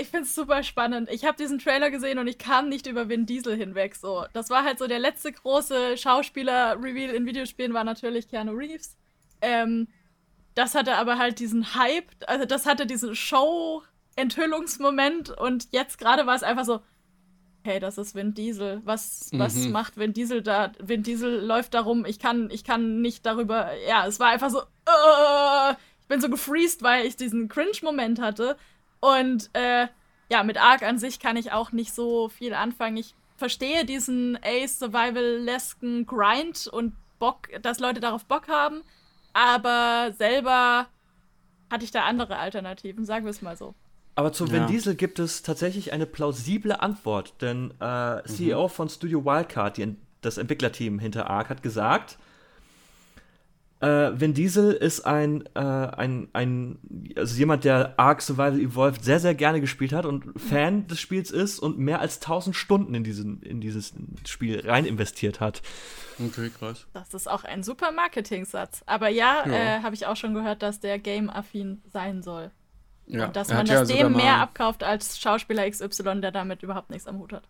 [0.00, 1.08] Ich find's super spannend.
[1.10, 3.96] Ich habe diesen Trailer gesehen und ich kam nicht über Vin Diesel hinweg.
[3.96, 8.98] So, das war halt so der letzte große Schauspieler-Reveal in Videospielen war natürlich Keanu Reeves.
[9.40, 9.88] Ähm,
[10.54, 16.34] das hatte aber halt diesen Hype, also das hatte diesen Show-Enthüllungsmoment und jetzt gerade war
[16.34, 16.80] es einfach so,
[17.62, 18.82] hey, das ist Vin Diesel.
[18.84, 19.72] Was, was mhm.
[19.72, 20.72] macht Vin Diesel da?
[20.78, 22.04] Vin Diesel läuft da rum.
[22.04, 23.70] Ich kann, ich kann nicht darüber.
[23.88, 24.60] Ja, es war einfach so.
[24.60, 28.58] Uh, ich bin so gefreezed, weil ich diesen Cringe-Moment hatte.
[29.00, 29.88] Und äh,
[30.30, 32.96] ja, mit Ark an sich kann ich auch nicht so viel anfangen.
[32.98, 38.82] Ich verstehe diesen Ace-Survival-lesken Grind und Bock, dass Leute darauf Bock haben.
[39.32, 40.86] Aber selber
[41.70, 43.74] hatte ich da andere Alternativen, sagen wir es mal so.
[44.16, 48.70] Aber zu Vin Diesel gibt es tatsächlich eine plausible Antwort, denn äh, CEO mhm.
[48.70, 52.18] von Studio Wildcard, die, das Entwicklerteam hinter Ark, hat gesagt,
[53.80, 56.78] äh, Vin Diesel ist ein, äh, ein, ein,
[57.16, 61.30] also jemand, der Ark Survival Evolved sehr, sehr gerne gespielt hat und Fan des Spiels
[61.30, 63.94] ist und mehr als 1000 Stunden in, diesen, in dieses
[64.26, 65.62] Spiel rein investiert hat.
[66.18, 66.86] Okay, krass.
[66.92, 68.82] Das ist auch ein super Marketing-Satz.
[68.84, 69.52] Aber ja, ja.
[69.52, 72.50] Äh, habe ich auch schon gehört, dass der game-affin sein soll.
[73.06, 76.90] Ja, und dass man das ja dem mehr abkauft als Schauspieler XY, der damit überhaupt
[76.90, 77.48] nichts am Hut hat.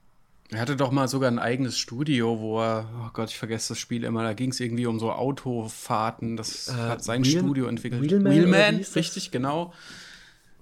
[0.53, 3.79] Er hatte doch mal sogar ein eigenes Studio, wo er, oh Gott, ich vergesse das
[3.79, 6.37] Spiel immer, da ging es irgendwie um so Autofahrten.
[6.37, 8.03] Das äh, hat sein Wheel Studio entwickelt.
[8.03, 9.73] Wheelman, Wheelman richtig, genau.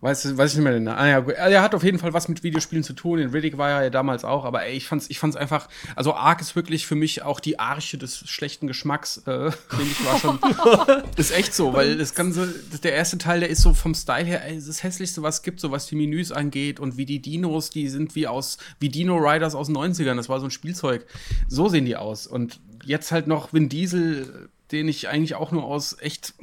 [0.01, 0.99] Weiß, weiß ich nicht mehr den Namen.
[0.99, 3.19] Ah, ja, er hat auf jeden Fall was mit Videospielen zu tun.
[3.19, 6.15] In Riddick war er ja damals auch, aber ey, ich fand's, ich fand's einfach, also
[6.15, 9.49] Ark ist wirklich für mich auch die Arche des schlechten Geschmacks, äh,
[9.83, 10.39] ich, war schon,
[11.17, 14.45] ist echt so, weil das Ganze, der erste Teil, der ist so vom Style her,
[14.45, 17.71] ey, das hässlichste, was es gibt, so was die Menüs angeht und wie die Dinos,
[17.71, 21.07] die sind wie aus, wie Dino Riders aus den 90ern, das war so ein Spielzeug.
[21.49, 22.27] So sehen die aus.
[22.27, 26.35] Und jetzt halt noch Vin Diesel, den ich eigentlich auch nur aus echt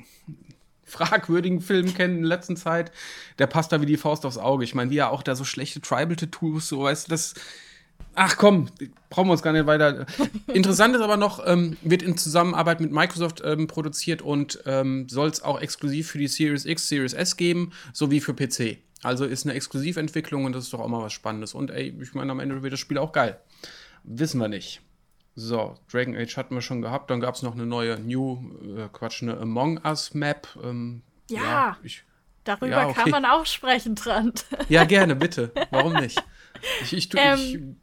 [0.96, 2.92] fragwürdigen Filmen kennen in letzter Zeit,
[3.40, 4.64] der passt da wie die Faust aufs Auge.
[4.64, 7.34] Ich meine, wie er auch da so schlechte Tribal-Tattoos, so weißt du, das.
[8.18, 8.70] Ach komm,
[9.10, 10.06] brauchen wir uns gar nicht weiter.
[10.48, 15.30] Interessant ist aber noch, ähm, wird in Zusammenarbeit mit Microsoft ähm, produziert und ähm, soll
[15.30, 18.78] es auch exklusiv für die Series X, Series S geben, sowie für PC.
[19.04, 21.54] Also ist eine Exklusiventwicklung und das ist doch auch mal was Spannendes.
[21.54, 23.38] Und ey, ich meine, am Ende wird das Spiel auch geil.
[24.04, 24.82] Wissen wir nicht.
[25.38, 27.10] So, Dragon Age hatten wir schon gehabt.
[27.10, 30.48] Dann gab es noch eine neue New, äh, Quatsch, eine Among Us Map.
[30.64, 32.04] Ähm, ja, ja ich,
[32.46, 33.02] darüber ja, okay.
[33.02, 34.46] kann man auch sprechen, Trant.
[34.70, 35.52] Ja, gerne, bitte.
[35.72, 36.24] Warum nicht?
[36.82, 37.78] Ich, ich, ähm,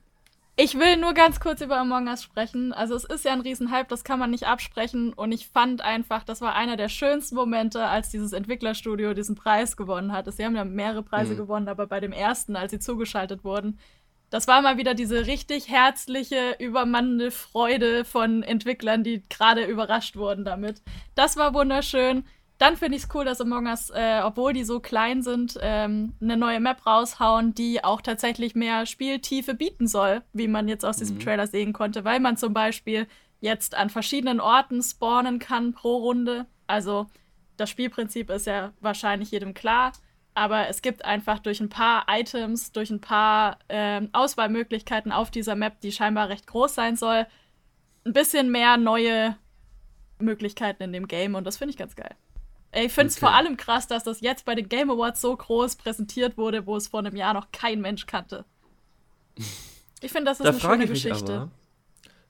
[0.56, 2.72] ich, ich, will nur ganz kurz über Among Us sprechen.
[2.72, 5.12] Also es ist ja ein Riesenhype, das kann man nicht absprechen.
[5.12, 9.76] Und ich fand einfach, das war einer der schönsten Momente, als dieses Entwicklerstudio diesen Preis
[9.76, 10.32] gewonnen hat.
[10.32, 11.36] Sie haben ja mehrere Preise mhm.
[11.36, 13.78] gewonnen, aber bei dem ersten, als sie zugeschaltet wurden,
[14.32, 20.42] das war mal wieder diese richtig herzliche, übermannende Freude von Entwicklern, die gerade überrascht wurden
[20.46, 20.80] damit.
[21.14, 22.24] Das war wunderschön.
[22.56, 26.14] Dann finde ich es cool, dass Among Us, äh, obwohl die so klein sind, ähm,
[26.22, 30.96] eine neue Map raushauen, die auch tatsächlich mehr Spieltiefe bieten soll, wie man jetzt aus
[30.96, 31.20] diesem mhm.
[31.20, 33.06] Trailer sehen konnte, weil man zum Beispiel
[33.40, 36.46] jetzt an verschiedenen Orten spawnen kann pro Runde.
[36.66, 37.06] Also
[37.58, 39.92] das Spielprinzip ist ja wahrscheinlich jedem klar
[40.34, 45.56] aber es gibt einfach durch ein paar Items, durch ein paar äh, Auswahlmöglichkeiten auf dieser
[45.56, 47.26] Map, die scheinbar recht groß sein soll,
[48.04, 49.36] ein bisschen mehr neue
[50.18, 52.14] Möglichkeiten in dem Game und das finde ich ganz geil.
[52.74, 53.26] Ich finde es okay.
[53.26, 56.76] vor allem krass, dass das jetzt bei den Game Awards so groß präsentiert wurde, wo
[56.76, 58.44] es vor einem Jahr noch kein Mensch kannte.
[60.04, 61.32] Ich finde, das ist da eine schöne Geschichte.
[61.32, 61.50] Aber,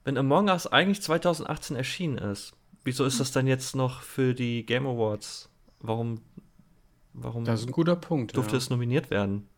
[0.04, 2.52] wenn Among Us eigentlich 2018 erschienen ist,
[2.84, 5.48] wieso ist das dann jetzt noch für die Game Awards?
[5.80, 6.20] Warum
[7.14, 8.36] Warum das ist ein guter Punkt.
[8.36, 8.58] Durfte ja.
[8.58, 9.48] es nominiert werden?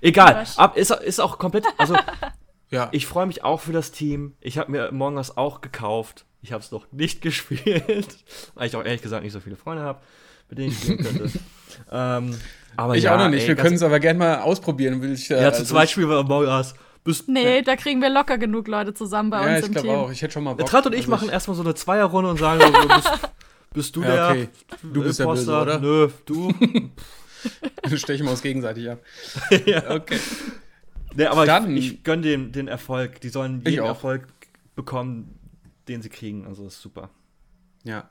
[0.00, 1.64] Egal, ab, ist, ist auch komplett.
[1.78, 1.94] Also,
[2.70, 2.88] Ja.
[2.92, 4.34] Ich freue mich auch für das Team.
[4.40, 6.26] Ich habe mir Among Us auch gekauft.
[6.42, 8.16] Ich habe es noch nicht gespielt,
[8.54, 10.00] weil ich auch ehrlich gesagt nicht so viele Freunde habe,
[10.48, 11.30] mit denen ich spielen könnte.
[11.92, 12.38] ähm,
[12.76, 13.42] aber ich ja, auch noch nicht.
[13.42, 15.00] Ey, Wir können es aber gerne mal ausprobieren.
[15.02, 16.74] Will ich, äh, ja, zu also zweit spielen wir Among Us.
[17.04, 19.74] Bist, nee, da kriegen wir locker genug Leute zusammen bei ja, uns im Team.
[19.74, 20.10] Ja, ich glaube auch.
[20.10, 20.66] Ich hätte schon mal Bock.
[20.66, 23.10] Trat und ich also machen erstmal so eine Zweierrunde und sagen, so, bist,
[23.78, 24.48] bist, du ja, der okay.
[24.82, 25.64] Du bist Imposter?
[25.64, 25.80] der Böse, oder?
[25.80, 27.96] Nö, du.
[27.96, 29.00] Stechen wir uns gegenseitig ab.
[29.66, 29.90] ja.
[29.90, 30.18] Okay.
[31.14, 33.20] Nee, aber Dann, ich, ich gönne den, den Erfolg.
[33.20, 34.26] Die sollen jeden Erfolg
[34.76, 35.38] bekommen,
[35.88, 36.46] den sie kriegen.
[36.46, 37.10] Also das ist super.
[37.84, 38.08] Ja.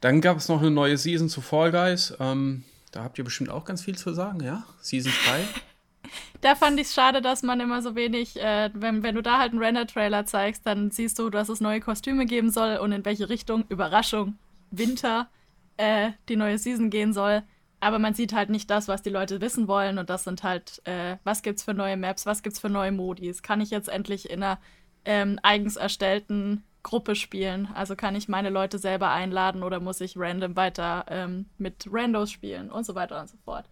[0.00, 2.14] Dann gab es noch eine neue Season zu Fall Guys.
[2.20, 4.64] Ähm, da habt ihr bestimmt auch ganz viel zu sagen, ja?
[4.80, 5.44] Season 3.
[6.42, 9.38] da fand ich es schade, dass man immer so wenig, äh, wenn, wenn du da
[9.38, 13.04] halt einen Render-Trailer zeigst, dann siehst du, dass es neue Kostüme geben soll und in
[13.04, 14.36] welche Richtung, Überraschung,
[14.78, 15.28] Winter,
[15.76, 17.42] äh, die neue Season gehen soll.
[17.80, 19.98] Aber man sieht halt nicht das, was die Leute wissen wollen.
[19.98, 23.42] Und das sind halt, äh, was gibt's für neue Maps, was gibt's für neue Modis?
[23.42, 24.58] Kann ich jetzt endlich in einer
[25.04, 27.68] ähm, eigens erstellten Gruppe spielen?
[27.74, 32.30] Also kann ich meine Leute selber einladen oder muss ich random weiter ähm, mit Randos
[32.30, 33.68] spielen und so weiter und so fort.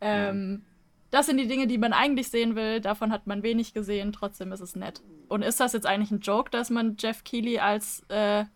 [0.00, 0.68] Ähm, ja.
[1.12, 2.80] Das sind die Dinge, die man eigentlich sehen will.
[2.80, 4.12] Davon hat man wenig gesehen.
[4.12, 5.02] Trotzdem ist es nett.
[5.28, 8.46] Und ist das jetzt eigentlich ein Joke, dass man Jeff Keighley als äh,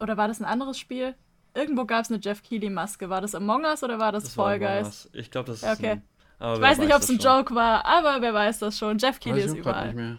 [0.00, 1.14] oder war das ein anderes Spiel?
[1.54, 3.10] Irgendwo gab es eine Jeff Keighley-Maske.
[3.10, 5.10] War das Among Us oder war das, das Fall Guys?
[5.12, 5.78] Ich glaube, das ist.
[5.78, 6.00] Okay.
[6.38, 8.98] Ein, ich weiß nicht, ob es ein Joke war, aber wer weiß das schon.
[8.98, 9.92] Jeff Keighley ist überall.
[9.92, 10.18] Nicht mehr.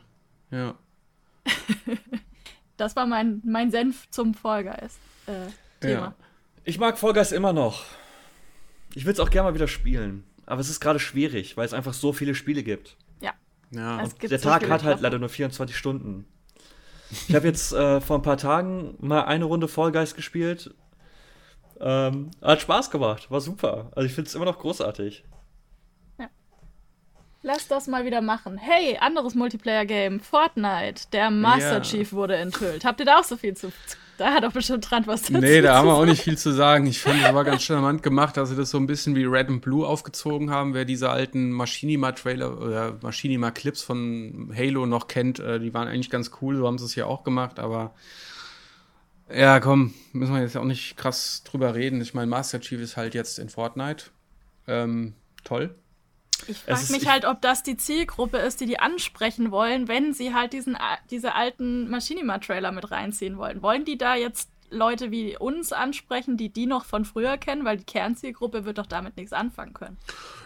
[0.52, 0.76] Ja.
[2.78, 5.00] das war mein, mein Senf zum Fall Guys.
[5.82, 5.92] Äh.
[5.92, 6.14] Ja.
[6.64, 7.84] Ich mag Fall Guys immer noch.
[8.94, 10.26] Ich will es auch gerne mal wieder spielen.
[10.46, 12.98] Aber es ist gerade schwierig, weil es einfach so viele Spiele gibt.
[13.22, 13.34] Ja.
[13.72, 14.06] ja.
[14.22, 16.26] der so Tag hat halt leider nur 24 Stunden.
[17.28, 20.74] Ich habe jetzt äh, vor ein paar Tagen mal eine Runde Fall Guys gespielt
[21.82, 23.92] ähm, hat Spaß gemacht, war super.
[23.96, 25.26] Also ich finde es immer noch großartig.
[26.20, 26.30] Ja.
[27.42, 28.58] Lass das mal wieder machen.
[28.58, 31.08] Hey, anderes Multiplayer-Game, Fortnite.
[31.12, 31.82] Der Master ja.
[31.82, 32.86] Chief wurde enthüllt.
[32.86, 33.72] Habt ihr da auch so viel zu?
[34.18, 35.40] Da hat doch bestimmt Trant was dazu.
[35.40, 36.86] Nee, da haben wir auch nicht viel zu sagen.
[36.86, 39.50] Ich fand, das war ganz charmant gemacht, dass sie das so ein bisschen wie Red
[39.50, 40.74] and Blue aufgezogen haben.
[40.74, 46.32] Wer diese alten Machinima-Trailer oder Machinima-Clips von Halo noch kennt, äh, die waren eigentlich ganz
[46.42, 46.56] cool.
[46.56, 47.94] So haben sie es hier auch gemacht, aber
[49.34, 52.02] ja, komm, müssen wir jetzt auch nicht krass drüber reden.
[52.02, 54.06] Ich meine, Master Chief ist halt jetzt in Fortnite.
[54.68, 55.76] Ähm, toll.
[56.52, 60.34] Ich frage mich halt, ob das die Zielgruppe ist, die die ansprechen wollen, wenn sie
[60.34, 60.78] halt diesen,
[61.10, 63.62] diese alten Machinima-Trailer mit reinziehen wollen.
[63.62, 67.78] Wollen die da jetzt Leute wie uns ansprechen, die die noch von früher kennen, weil
[67.78, 69.98] die Kernzielgruppe wird doch damit nichts anfangen können.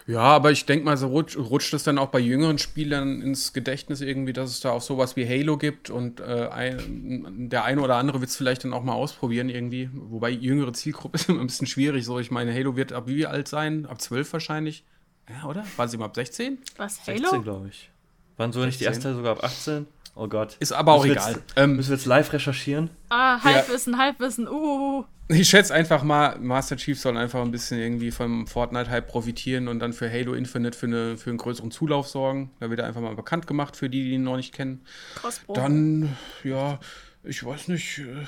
[0.06, 3.52] Ja, aber ich denke mal, so rutscht, rutscht es dann auch bei jüngeren Spielern ins
[3.52, 7.80] Gedächtnis irgendwie, dass es da auch sowas wie Halo gibt und äh, ein, der eine
[7.80, 9.88] oder andere wird es vielleicht dann auch mal ausprobieren irgendwie.
[9.92, 12.04] Wobei jüngere Zielgruppe ist immer ein bisschen schwierig.
[12.04, 13.86] So, ich meine, Halo wird ab wie alt sein?
[13.86, 14.84] Ab 12 wahrscheinlich.
[15.28, 15.64] Ja, oder?
[15.76, 16.58] War sie mal ab 16?
[16.76, 17.18] Was, Halo?
[17.18, 17.90] 16, glaube ich.
[18.36, 19.86] Waren so nicht die erste sogar ab 18?
[20.14, 20.56] Oh Gott.
[20.60, 21.32] Ist aber auch müssen egal.
[21.32, 22.90] Jetzt, ähm, müssen wir jetzt live recherchieren?
[23.10, 23.98] Ah, Halbwissen, ja.
[23.98, 25.04] Halbwissen, uh.
[25.28, 29.80] Ich schätze einfach mal, Master Chief soll einfach ein bisschen irgendwie vom Fortnite-Hype profitieren und
[29.80, 32.52] dann für Halo Infinite für, eine, für einen größeren Zulauf sorgen.
[32.60, 34.82] Da wird er einfach mal bekannt gemacht für die, die ihn noch nicht kennen.
[35.16, 35.52] Crossbow.
[35.52, 36.78] Dann, ja,
[37.24, 38.24] ich weiß nicht, äh,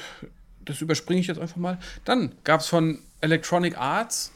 [0.61, 1.79] das überspringe ich jetzt einfach mal.
[2.05, 4.33] Dann gab es von Electronic Arts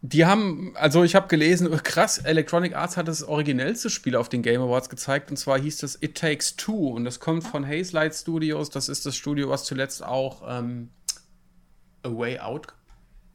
[0.00, 4.42] Die haben, also ich habe gelesen, krass, Electronic Arts hat das originellste Spiel auf den
[4.42, 8.14] Game Awards gezeigt und zwar hieß das It Takes Two und das kommt von Hazelight
[8.14, 8.70] Studios.
[8.70, 10.90] Das ist das Studio, was zuletzt auch ähm,
[12.04, 12.68] A Way Out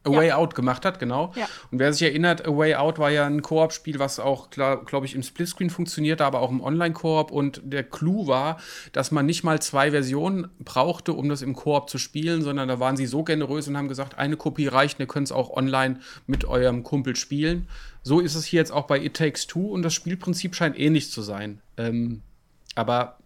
[0.05, 0.35] A Way ja.
[0.35, 1.31] Out gemacht hat, genau.
[1.35, 1.47] Ja.
[1.71, 5.15] Und wer sich erinnert, A Way Out war ja ein Koop-Spiel, was auch, glaube ich,
[5.15, 7.31] im Splitscreen funktionierte, aber auch im Online-Koop.
[7.31, 8.59] Und der Clou war,
[8.91, 12.79] dass man nicht mal zwei Versionen brauchte, um das im Koop zu spielen, sondern da
[12.79, 15.99] waren sie so generös und haben gesagt, eine Kopie reicht, ihr könnt es auch online
[16.27, 17.67] mit eurem Kumpel spielen.
[18.01, 21.11] So ist es hier jetzt auch bei It Takes Two und das Spielprinzip scheint ähnlich
[21.11, 21.61] zu sein.
[21.77, 22.21] Ähm,
[22.75, 23.17] aber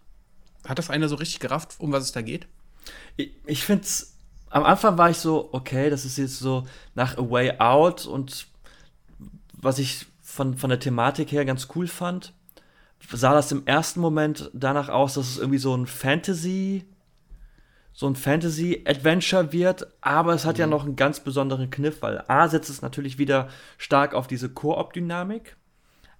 [0.68, 2.48] hat das einer so richtig gerafft, um was es da geht?
[3.16, 4.17] Ich, ich finde es
[4.50, 8.48] am Anfang war ich so, okay, das ist jetzt so nach A Way Out und
[9.54, 12.34] was ich von, von der Thematik her ganz cool fand,
[13.12, 16.86] sah das im ersten Moment danach aus, dass es irgendwie so ein Fantasy,
[17.94, 20.62] so ein Fantasy-Adventure wird, aber es hat mhm.
[20.62, 24.50] ja noch einen ganz besonderen Kniff, weil A setzt es natürlich wieder stark auf diese
[24.50, 25.58] Koop-Dynamik,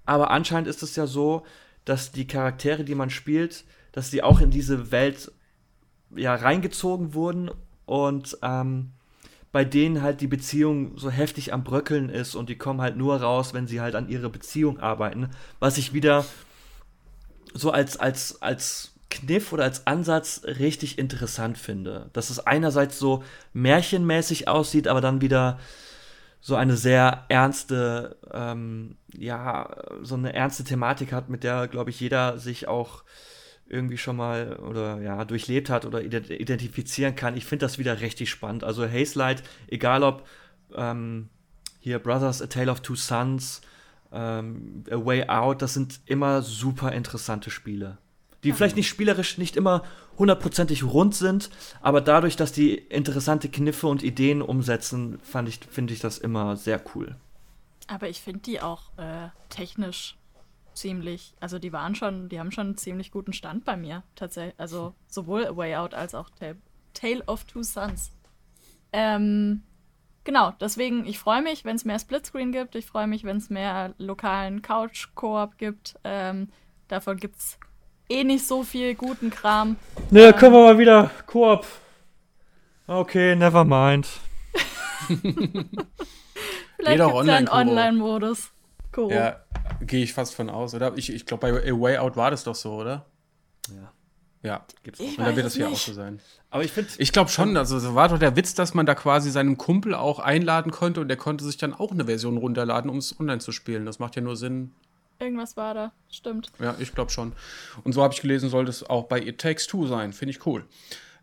[0.06, 1.46] aber anscheinend ist es ja so,
[1.86, 5.32] dass die Charaktere, die man spielt, dass die auch in diese Welt
[6.16, 7.52] ja reingezogen wurden
[7.88, 8.92] und ähm,
[9.52, 13.20] bei denen halt die Beziehung so heftig am Bröckeln ist und die kommen halt nur
[13.20, 16.26] raus, wenn sie halt an ihre Beziehung arbeiten, was ich wieder
[17.54, 22.10] so als, als, als Kniff oder als Ansatz richtig interessant finde.
[22.14, 23.24] Dass es einerseits so
[23.54, 25.58] märchenmäßig aussieht, aber dann wieder
[26.42, 32.00] so eine sehr ernste, ähm, ja, so eine ernste Thematik hat, mit der, glaube ich,
[32.00, 33.04] jeder sich auch
[33.70, 37.36] irgendwie schon mal oder ja durchlebt hat oder identifizieren kann.
[37.36, 38.64] Ich finde das wieder richtig spannend.
[38.64, 40.26] Also Haze Light, egal ob
[40.76, 41.30] ähm,
[41.80, 43.62] hier Brothers, A Tale of Two Sons,
[44.12, 47.98] ähm, A Way Out, das sind immer super interessante Spiele.
[48.44, 49.84] Die vielleicht nicht spielerisch nicht immer
[50.18, 51.50] hundertprozentig rund sind,
[51.82, 56.56] aber dadurch, dass die interessante Kniffe und Ideen umsetzen, fand ich, finde ich das immer
[56.56, 57.16] sehr cool.
[57.88, 60.17] Aber ich finde die auch äh, technisch
[60.78, 64.56] ziemlich, also die waren schon, die haben schon einen ziemlich guten Stand bei mir, tatsächlich.
[64.58, 66.58] Also sowohl A Way Out als auch Tale,
[66.94, 68.12] Tale of Two Sons.
[68.94, 69.64] Ähm,
[70.24, 72.76] genau, deswegen, ich freue mich, wenn es mehr Splitscreen gibt.
[72.76, 75.96] Ich freue mich, wenn es mehr lokalen Couch-Koop gibt.
[76.04, 76.50] Ähm,
[76.88, 77.58] davon gibt es
[78.10, 79.76] eh nicht so viel guten Kram.
[80.12, 81.66] Ne, ähm, können wir mal wieder Koop.
[82.88, 84.08] Okay, never mind.
[86.78, 88.52] Vielleicht gibt es ja einen Online-Modus.
[88.96, 89.44] Ja,
[89.82, 90.98] gehe ich fast von aus, oder?
[90.98, 93.06] Ich, ich glaube, bei A Way Out war das doch so, oder?
[93.70, 93.92] Ja.
[94.44, 95.06] Ja, gibt's auch.
[95.06, 96.20] Und dann wird das hier auch so sein.
[96.52, 96.90] Aber ich finde.
[97.00, 99.94] Ich glaube schon, also so war doch der Witz, dass man da quasi seinem Kumpel
[99.94, 103.40] auch einladen konnte und der konnte sich dann auch eine Version runterladen, um es online
[103.40, 103.86] zu spielen.
[103.86, 104.72] Das macht ja nur Sinn.
[105.20, 106.52] Irgendwas war da, stimmt.
[106.60, 107.34] Ja, ich glaube schon.
[107.84, 110.14] Und so habe ich gelesen, soll das auch bei It Takes Two sein.
[110.14, 110.66] Finde ich cool.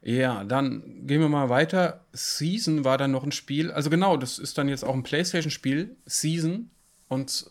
[0.03, 2.05] Ja, dann gehen wir mal weiter.
[2.12, 3.70] Season war dann noch ein Spiel.
[3.70, 5.96] Also genau, das ist dann jetzt auch ein PlayStation-Spiel.
[6.05, 6.70] Season.
[7.09, 7.50] Und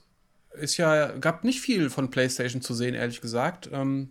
[0.54, 3.70] ist ja, gab nicht viel von PlayStation zu sehen, ehrlich gesagt.
[3.72, 4.10] Ähm,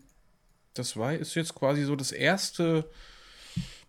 [0.75, 2.89] das war, ist jetzt quasi so das erste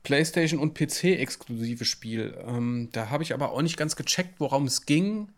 [0.04, 2.38] PlayStation und PC-exklusive Spiel.
[2.46, 5.30] Ähm, da habe ich aber auch nicht ganz gecheckt, worum es ging.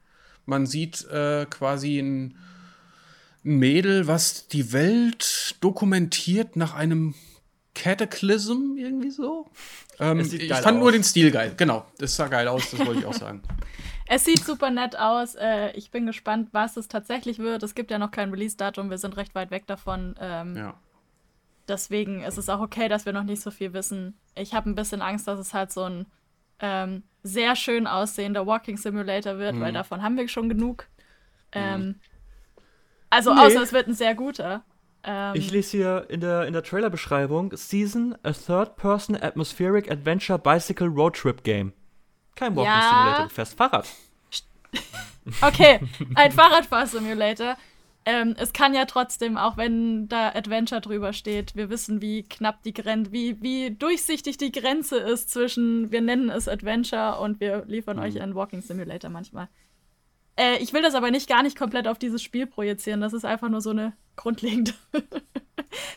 [0.45, 2.38] Man sieht äh, quasi ein,
[3.43, 7.13] ein Mädel, was die Welt dokumentiert nach einem
[7.75, 9.47] Cataclysm, irgendwie so.
[9.99, 10.73] Ähm, ich fand aus.
[10.73, 11.54] nur den Stil geil.
[11.58, 13.43] Genau, das sah geil aus, das wollte ich auch sagen.
[14.07, 15.35] Es sieht super nett aus.
[15.35, 17.63] Äh, ich bin gespannt, was es tatsächlich wird.
[17.63, 18.89] Es gibt ja noch kein Release-Datum.
[18.89, 20.15] Wir sind recht weit weg davon.
[20.19, 20.75] Ähm, ja.
[21.67, 24.17] Deswegen ist es auch okay, dass wir noch nicht so viel wissen.
[24.35, 26.05] Ich habe ein bisschen Angst, dass es halt so ein
[26.59, 29.61] ähm, sehr schön aussehender Walking Simulator wird, mhm.
[29.61, 30.87] weil davon haben wir schon genug.
[31.51, 31.95] Ähm, mhm.
[33.09, 33.39] Also nee.
[33.39, 34.63] außer es wird ein sehr guter.
[35.03, 40.87] Ähm, ich lese hier in der, in der Trailer-Beschreibung Season, a Third-Person Atmospheric Adventure Bicycle
[40.87, 41.73] Road Trip Game.
[42.36, 42.89] Kein Walking ja.
[42.89, 43.88] Simulator, du fährst Fahrrad.
[45.41, 45.80] Okay,
[46.13, 47.58] ein Fahrradfahr-Simulator.
[48.06, 52.62] Ähm, es kann ja trotzdem, auch wenn da Adventure drüber steht, wir wissen, wie knapp
[52.62, 57.65] die Grenze, wie, wie durchsichtig die Grenze ist zwischen, wir nennen es Adventure und wir
[57.65, 58.04] liefern mhm.
[58.04, 59.50] euch einen Walking Simulator manchmal.
[60.36, 63.02] Äh, ich will das aber nicht gar nicht komplett auf dieses Spiel projizieren.
[63.02, 64.73] Das ist einfach nur so eine grundlegende,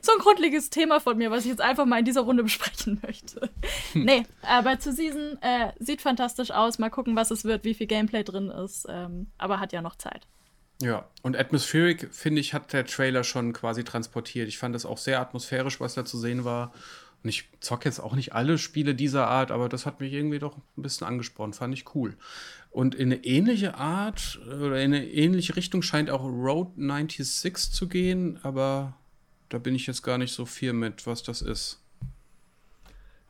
[0.03, 3.01] so ein grundlegendes Thema von mir, was ich jetzt einfach mal in dieser Runde besprechen
[3.03, 3.51] möchte.
[3.93, 4.05] Hm.
[4.05, 6.79] nee, aber zu Season äh, sieht fantastisch aus.
[6.79, 8.87] Mal gucken, was es wird, wie viel Gameplay drin ist.
[8.89, 10.27] Ähm, aber hat ja noch Zeit.
[10.81, 14.47] Ja, und Atmospheric, finde ich, hat der Trailer schon quasi transportiert.
[14.49, 16.73] Ich fand es auch sehr atmosphärisch, was da zu sehen war.
[17.25, 20.39] Und ich zocke jetzt auch nicht alle Spiele dieser Art, aber das hat mich irgendwie
[20.39, 21.53] doch ein bisschen angesprochen.
[21.53, 22.17] Fand ich cool.
[22.79, 27.89] Und in eine ähnliche Art oder in eine ähnliche Richtung scheint auch Road 96 zu
[27.89, 28.95] gehen, aber
[29.49, 31.83] da bin ich jetzt gar nicht so viel mit, was das ist.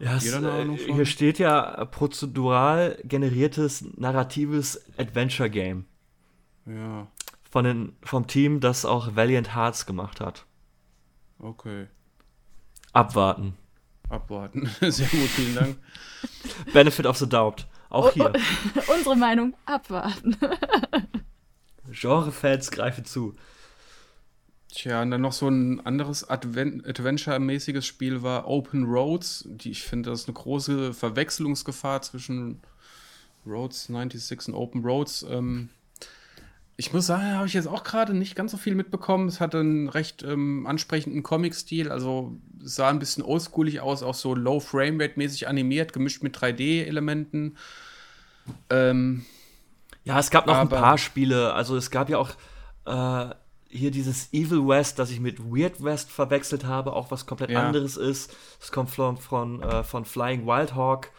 [0.00, 5.86] Ja, es, äh, hier steht ja prozedural generiertes narratives Adventure Game.
[6.66, 7.06] Ja.
[7.50, 10.44] Von den, vom Team, das auch Valiant Hearts gemacht hat.
[11.38, 11.86] Okay.
[12.92, 13.56] Abwarten.
[14.10, 14.66] Abwarten.
[14.82, 15.78] Sehr gut, vielen Dank.
[16.74, 17.66] Benefit of the Doubt.
[17.90, 18.32] Auch hier.
[18.94, 20.36] unsere Meinung abwarten.
[21.90, 23.34] Genre-Fans greifen zu.
[24.70, 29.44] Tja, und dann noch so ein anderes Adventure-mäßiges Spiel war Open Roads.
[29.48, 32.60] Die, ich finde, das ist eine große Verwechslungsgefahr zwischen
[33.46, 35.24] Roads 96 und Open Roads.
[35.28, 35.70] Ähm,
[36.80, 39.26] ich muss sagen, habe ich jetzt auch gerade nicht ganz so viel mitbekommen.
[39.26, 44.32] Es hatte einen recht ähm, ansprechenden Comic-Stil, also sah ein bisschen oldschoolig aus, auch so
[44.32, 47.56] low frame rate mäßig animiert, gemischt mit 3D-Elementen.
[48.70, 49.26] Ähm,
[50.04, 51.52] ja, es gab noch ein paar Spiele.
[51.52, 52.30] Also es gab ja auch
[52.86, 53.34] äh,
[53.68, 57.66] hier dieses Evil West, das ich mit Weird West verwechselt habe, auch was komplett ja.
[57.66, 58.32] anderes ist.
[58.60, 61.10] Es kommt von, von, äh, von Flying Wild Hawk.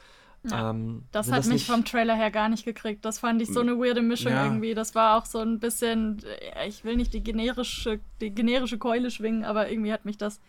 [0.43, 3.03] Ja, ähm, das hat das mich vom Trailer her gar nicht gekriegt.
[3.03, 4.45] Das fand ich so eine weirde Mischung ja.
[4.45, 4.73] irgendwie.
[4.73, 6.21] Das war auch so ein bisschen,
[6.55, 10.39] äh, ich will nicht die generische, die generische Keule schwingen, aber irgendwie hat mich das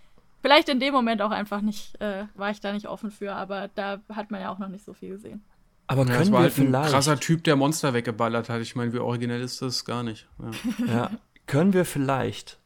[0.43, 3.69] vielleicht in dem Moment auch einfach nicht, äh, war ich da nicht offen für, aber
[3.75, 5.45] da hat man ja auch noch nicht so viel gesehen.
[5.87, 8.61] Aber können ja, das war wir halt vielleicht ein krasser Typ, der Monster weggeballert hat.
[8.63, 10.29] Ich meine, wie originell ist das gar nicht.
[10.39, 10.87] Ja.
[10.87, 11.11] ja.
[11.47, 12.61] können wir vielleicht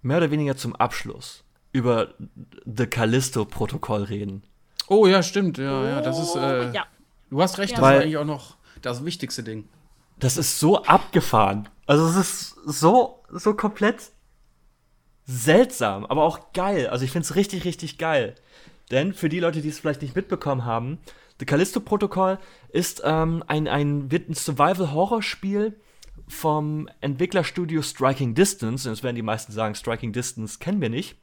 [0.00, 2.14] mehr oder weniger zum Abschluss über
[2.64, 4.44] The Callisto-Protokoll reden?
[4.90, 5.56] Oh ja, stimmt.
[5.56, 6.34] Ja, ja, das ist.
[6.34, 6.84] Äh, oh, ja.
[7.30, 7.76] Du hast recht, ja.
[7.76, 9.68] das Weil, ist eigentlich auch noch das wichtigste Ding.
[10.18, 11.68] das ist so abgefahren.
[11.86, 14.10] Also es ist so, so komplett
[15.26, 16.88] seltsam, aber auch geil.
[16.88, 18.34] Also ich finde es richtig, richtig geil.
[18.90, 20.98] Denn für die Leute, die es vielleicht nicht mitbekommen haben,
[21.38, 22.38] The Callisto-Protokoll
[22.70, 25.78] ist ähm, ein, ein, ein Survival-Horror-Spiel
[26.26, 28.88] vom Entwicklerstudio Striking Distance.
[28.88, 31.16] Jetzt werden die meisten sagen, Striking Distance kennen wir nicht.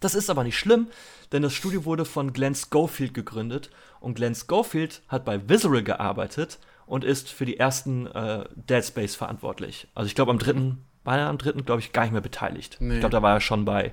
[0.00, 0.88] Das ist aber nicht schlimm,
[1.32, 3.70] denn das Studio wurde von Glenn Schofield gegründet
[4.00, 9.14] und Glenn Schofield hat bei Visceral gearbeitet und ist für die ersten äh, Dead Space
[9.14, 9.88] verantwortlich.
[9.94, 12.78] Also ich glaube am dritten, war er am dritten, glaube ich, gar nicht mehr beteiligt.
[12.80, 12.94] Nee.
[12.94, 13.92] Ich glaube, da war er schon bei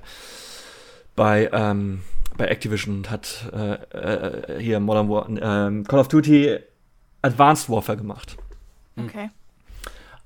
[1.15, 2.01] bei ähm,
[2.37, 6.59] bei Activision und hat äh, äh, hier Modern War, äh, Call of Duty
[7.21, 8.37] Advanced Warfare gemacht.
[8.97, 9.29] Okay.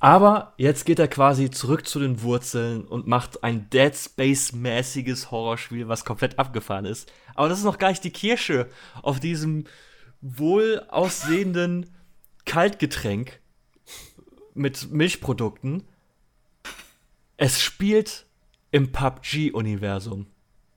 [0.01, 5.87] Aber jetzt geht er quasi zurück zu den Wurzeln und macht ein Dead Space-mäßiges Horrorspiel,
[5.87, 7.11] was komplett abgefahren ist.
[7.35, 8.67] Aber das ist noch gar nicht die Kirsche
[9.03, 9.65] auf diesem
[10.19, 11.95] wohl aussehenden
[12.45, 13.41] Kaltgetränk
[14.55, 15.83] mit Milchprodukten.
[17.37, 18.25] Es spielt
[18.71, 20.25] im PUBG-Universum.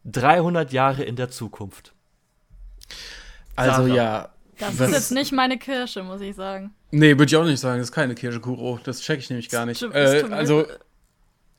[0.05, 1.95] 300 Jahre in der Zukunft.
[3.57, 3.95] Also Sarah.
[3.95, 4.34] ja.
[4.59, 6.75] Das ist jetzt nicht meine Kirsche, muss ich sagen.
[6.91, 7.79] Nee, würde ich auch nicht sagen.
[7.79, 8.79] Das ist keine Kirsche, Kuro.
[8.85, 9.83] Das check ich nämlich gar nicht.
[9.83, 10.67] Äh, also,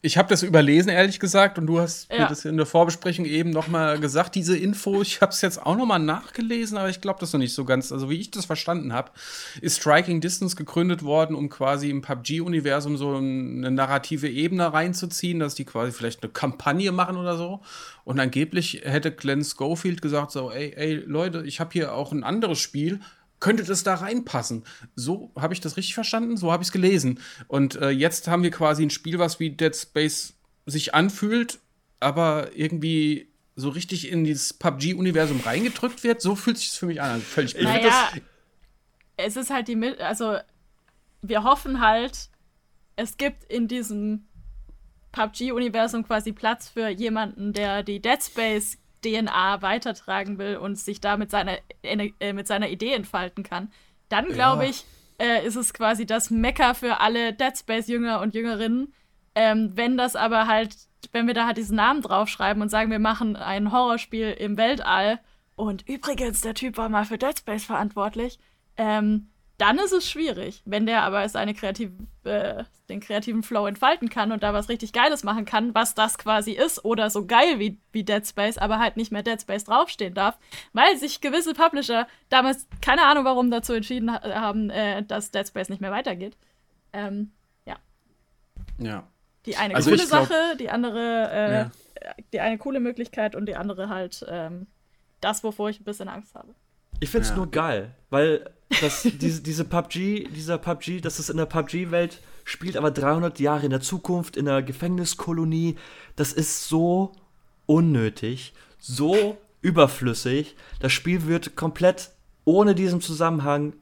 [0.06, 2.20] ich habe das überlesen, ehrlich gesagt, und du hast ja.
[2.22, 5.02] mir das in der Vorbesprechung eben noch mal gesagt, diese Info.
[5.02, 7.66] Ich habe es jetzt auch noch mal nachgelesen, aber ich glaube das noch nicht so
[7.66, 7.92] ganz.
[7.92, 9.10] Also, wie ich das verstanden habe,
[9.62, 15.56] ist Striking Distance gegründet worden, um quasi im PUBG-Universum so eine narrative Ebene reinzuziehen, dass
[15.56, 17.62] die quasi vielleicht eine Kampagne machen oder so.
[18.04, 22.24] Und angeblich hätte Glenn Schofield gesagt so, ey, ey Leute, ich habe hier auch ein
[22.24, 23.00] anderes Spiel,
[23.46, 24.64] könnte das da reinpassen?
[24.96, 27.20] So habe ich das richtig verstanden, so habe ich es gelesen.
[27.48, 30.34] Und äh, jetzt haben wir quasi ein Spiel, was wie Dead Space
[30.66, 31.60] sich anfühlt,
[32.00, 36.24] aber irgendwie so richtig in dieses PUBG-Universum reingedrückt wird.
[36.24, 37.12] So fühlt sich es für mich an.
[37.12, 37.66] Also völlig blöd.
[37.66, 38.10] Naja,
[39.16, 40.38] es ist halt die, also
[41.22, 42.30] wir hoffen halt,
[42.96, 44.26] es gibt in diesem
[45.12, 48.80] PUBG-Universum quasi Platz für jemanden, der die Dead Space
[49.14, 53.72] DNA weitertragen will und sich da mit seiner, äh, mit seiner Idee entfalten kann,
[54.10, 54.70] dann glaube ja.
[54.70, 54.86] ich,
[55.20, 58.94] äh, ist es quasi das Mecker für alle Dead Space-Jünger und Jüngerinnen.
[59.36, 60.76] Ähm, wenn das aber halt,
[61.12, 65.20] wenn wir da halt diesen Namen draufschreiben und sagen, wir machen ein Horrorspiel im Weltall
[65.56, 68.40] und übrigens, der Typ war mal für Dead Space verantwortlich,
[68.78, 70.62] ähm, dann ist es schwierig.
[70.66, 71.94] Wenn der aber seine kreative,
[72.24, 76.18] äh, den kreativen Flow entfalten kann und da was richtig Geiles machen kann, was das
[76.18, 79.64] quasi ist, oder so geil wie, wie Dead Space, aber halt nicht mehr Dead Space
[79.64, 80.38] draufstehen darf,
[80.74, 85.48] weil sich gewisse Publisher damals, keine Ahnung warum, dazu entschieden ha haben, äh, dass Dead
[85.48, 86.38] Space nicht mehr weitergeht.
[86.92, 87.32] Ähm,
[87.66, 87.78] ja.
[88.78, 89.08] Ja.
[89.46, 91.72] Die eine also coole glaub, Sache, die andere, äh, ja.
[92.34, 94.68] die eine coole Möglichkeit und die andere halt ähm,
[95.22, 96.56] das, wovor ich ein bisschen Angst habe.
[97.00, 97.36] Ich find's ja.
[97.36, 98.50] nur geil, weil
[98.82, 103.66] das, diese, diese PUBG, dieser PUBG, dass es in der PUBG-Welt spielt, aber 300 Jahre
[103.66, 105.78] in der Zukunft, in der Gefängniskolonie,
[106.16, 107.12] das ist so
[107.66, 110.56] unnötig, so überflüssig.
[110.80, 112.12] Das Spiel wird komplett
[112.46, 113.74] ohne diesen Zusammenhang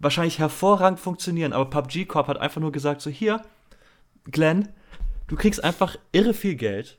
[0.00, 3.42] wahrscheinlich hervorragend funktionieren, aber PUBG Corp hat einfach nur gesagt, so hier,
[4.24, 4.68] Glenn,
[5.28, 6.98] du kriegst einfach irre viel Geld.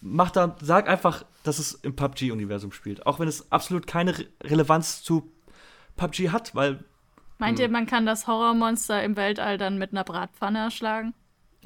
[0.00, 3.06] Mach da, sag einfach, dass es im PUBG-Universum spielt.
[3.06, 5.32] Auch wenn es absolut keine Re Relevanz zu
[5.96, 6.84] PUBG hat, weil.
[7.38, 7.72] Meint ihr, hm.
[7.72, 11.14] man kann das Horrormonster im Weltall dann mit einer Bratpfanne erschlagen?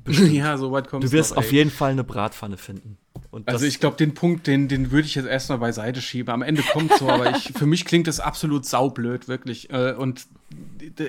[0.06, 2.98] ja, so weit kommt Du wirst noch, auf jeden Fall eine Bratpfanne finden.
[3.46, 6.32] also ich glaube, den Punkt, den, den würde ich jetzt erstmal beiseite schieben.
[6.32, 9.70] Am Ende kommt so, aber ich, für mich klingt das absolut saublöd, wirklich.
[9.70, 10.26] Äh, und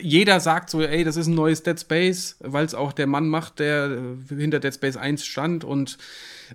[0.01, 3.28] jeder sagt so, ey, das ist ein neues Dead Space, weil es auch der Mann
[3.28, 5.97] macht, der hinter Dead Space 1 stand und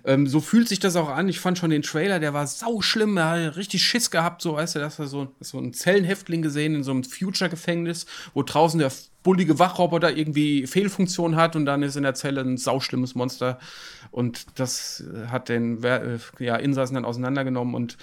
[0.05, 1.29] ähm, so fühlt sich das auch an.
[1.29, 3.17] Ich fand schon den Trailer, der war sau schlimm.
[3.17, 6.75] Er hat richtig Schiss gehabt, so, weißt du, dass er so, so einen Zellenhäftling gesehen
[6.75, 8.91] in so einem Future-Gefängnis, wo draußen der
[9.23, 13.59] bullige Wachroboter irgendwie Fehlfunktion hat und dann ist in der Zelle ein sauschlimmes Monster.
[14.11, 17.97] Und das hat den äh, ja, Insassen dann auseinandergenommen und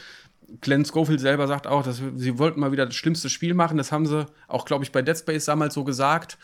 [0.60, 3.76] Glenn Schofield selber sagt auch, dass sie wollten mal wieder das schlimmste Spiel machen.
[3.76, 6.38] Das haben sie auch, glaube ich, bei Dead Space damals so gesagt.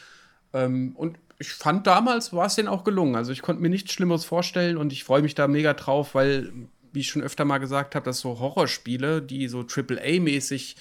[0.52, 3.16] Ähm, und ich fand damals war es denen auch gelungen.
[3.16, 6.52] Also ich konnte mir nichts Schlimmeres vorstellen und ich freue mich da mega drauf, weil,
[6.92, 10.76] wie ich schon öfter mal gesagt habe, dass so Horrorspiele, die so AAA-mäßig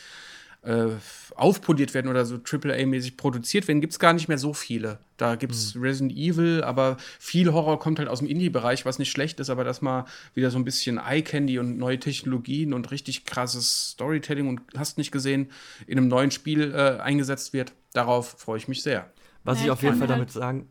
[0.65, 0.87] äh,
[1.35, 4.99] aufpoliert werden oder so AAA-mäßig produziert werden, gibt es gar nicht mehr so viele.
[5.17, 5.81] Da gibt es mhm.
[5.81, 9.63] Resident Evil, aber viel Horror kommt halt aus dem Indie-Bereich, was nicht schlecht ist, aber
[9.63, 14.61] dass mal wieder so ein bisschen Eye-Candy und neue Technologien und richtig krasses Storytelling und
[14.75, 15.51] hast nicht gesehen,
[15.85, 19.11] in einem neuen Spiel äh, eingesetzt wird, darauf freue ich mich sehr.
[19.45, 20.67] Was ja, ich auf jeden Fall halt damit sagen,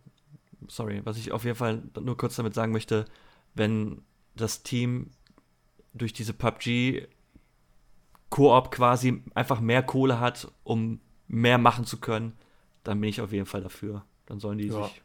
[0.68, 3.06] sorry, was ich auf jeden Fall nur kurz damit sagen möchte,
[3.54, 4.02] wenn
[4.36, 5.10] das Team
[5.94, 7.06] durch diese PUBG
[8.30, 12.36] Koop quasi einfach mehr Kohle hat, um mehr machen zu können,
[12.82, 14.04] dann bin ich auf jeden Fall dafür.
[14.26, 14.82] Dann sollen die ja.
[14.82, 15.02] sich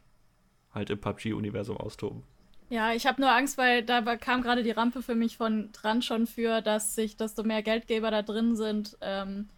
[0.74, 2.24] halt im PUBG-Universum austoben.
[2.70, 6.02] Ja, ich habe nur Angst, weil da kam gerade die Rampe für mich von dran
[6.02, 9.48] schon für, dass sich, desto mehr Geldgeber da drin sind, ähm,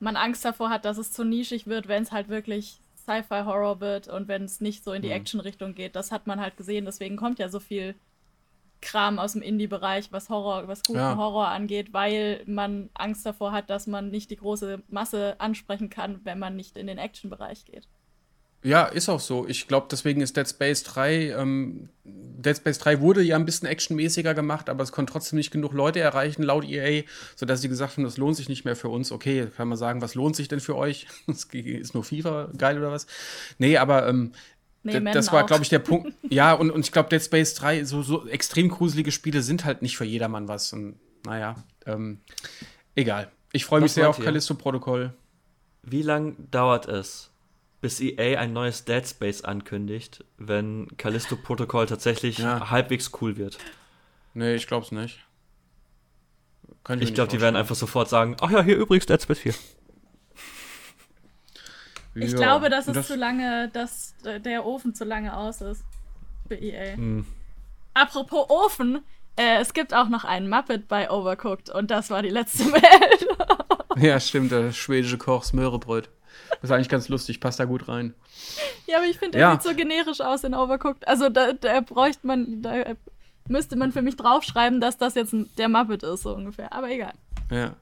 [0.00, 4.08] man Angst davor hat, dass es zu nischig wird, wenn es halt wirklich Sci-Fi-Horror wird
[4.08, 5.14] und wenn es nicht so in die mhm.
[5.14, 5.96] Action-Richtung geht.
[5.96, 7.94] Das hat man halt gesehen, deswegen kommt ja so viel
[8.80, 11.16] Kram aus dem Indie-Bereich, was Horror, was guten ja.
[11.16, 16.20] Horror angeht, weil man Angst davor hat, dass man nicht die große Masse ansprechen kann,
[16.24, 17.88] wenn man nicht in den Action-Bereich geht.
[18.64, 19.46] Ja, ist auch so.
[19.46, 23.68] Ich glaube, deswegen ist Dead Space 3, ähm, Dead Space 3 wurde ja ein bisschen
[23.68, 27.02] actionmäßiger gemacht, aber es konnte trotzdem nicht genug Leute erreichen, laut EA,
[27.36, 29.12] sodass sie gesagt haben, das lohnt sich nicht mehr für uns.
[29.12, 31.06] Okay, kann man sagen, was lohnt sich denn für euch?
[31.52, 33.06] ist nur FIFA geil oder was?
[33.58, 34.32] Nee, aber ähm,
[34.86, 36.12] Nee, das war, glaube ich, der Punkt.
[36.28, 39.80] ja, und, und ich glaube, Dead Space 3, so, so extrem gruselige Spiele sind halt
[39.80, 40.74] nicht für jedermann was.
[40.74, 41.56] Und naja,
[41.86, 42.20] ähm,
[42.94, 43.30] egal.
[43.52, 45.14] Ich freue mich sehr auf Callisto-Protokoll.
[45.82, 47.30] Wie lange dauert es,
[47.84, 52.70] bis EA ein neues Dead Space ankündigt, wenn Callisto-Protokoll tatsächlich ja.
[52.70, 53.58] halbwegs cool wird?
[54.32, 55.22] Nee, ich glaube es nicht.
[56.82, 59.54] Könnte ich glaube, die werden einfach sofort sagen: Ach ja, hier übrigens Dead Space 4.
[62.16, 65.82] Ich ja, glaube, dass es das zu lange, dass der Ofen zu lange aus ist
[66.46, 66.94] für EA.
[66.94, 67.26] Hm.
[67.92, 69.00] Apropos Ofen,
[69.34, 73.26] äh, es gibt auch noch einen Muppet bei Overcooked und das war die letzte Welt.
[73.96, 76.08] ja, stimmt, der schwedische Koch Smörebröt.
[76.50, 78.14] Das ist eigentlich ganz lustig, passt da gut rein.
[78.86, 79.52] Ja, aber ich finde, der ja.
[79.52, 81.06] sieht so generisch aus in Overcooked.
[81.06, 82.94] Also da, da bräuchte man, da
[83.48, 86.72] müsste man für mich draufschreiben, dass das jetzt der Muppet ist, so ungefähr.
[86.72, 87.12] Aber egal.
[87.50, 87.76] Ja.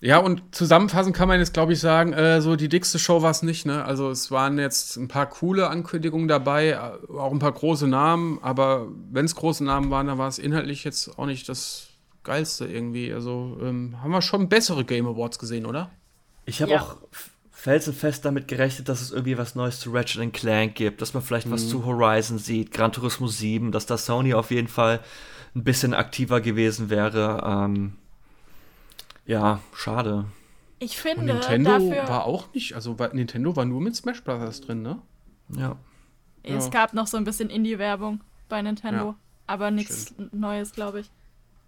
[0.00, 3.30] Ja, und zusammenfassend kann man jetzt, glaube ich, sagen, äh, so die dickste Show war
[3.30, 3.64] es nicht.
[3.64, 3.84] Ne?
[3.84, 8.38] Also es waren jetzt ein paar coole Ankündigungen dabei, äh, auch ein paar große Namen,
[8.42, 11.88] aber wenn es große Namen waren, dann war es inhaltlich jetzt auch nicht das
[12.22, 13.12] Geilste irgendwie.
[13.14, 15.90] Also ähm, haben wir schon bessere Game Awards gesehen, oder?
[16.44, 16.82] Ich habe ja.
[16.82, 16.96] auch
[17.64, 21.46] felsenfest damit gerechnet, dass es irgendwie was Neues zu Ratchet Clank gibt, dass man vielleicht
[21.46, 21.52] mhm.
[21.52, 25.00] was zu Horizon sieht, Gran Turismo 7, dass da Sony auf jeden Fall
[25.56, 27.42] ein bisschen aktiver gewesen wäre.
[27.42, 27.94] Ähm,
[29.24, 30.26] ja, schade.
[30.78, 34.60] Ich finde, Und Nintendo dafür war auch nicht, also Nintendo war nur mit Smash Bros.
[34.60, 35.00] drin, ne?
[35.48, 35.76] Ja.
[36.42, 36.70] Es ja.
[36.70, 41.10] gab noch so ein bisschen Indie-Werbung bei Nintendo, ja, aber nichts Neues, glaube ich.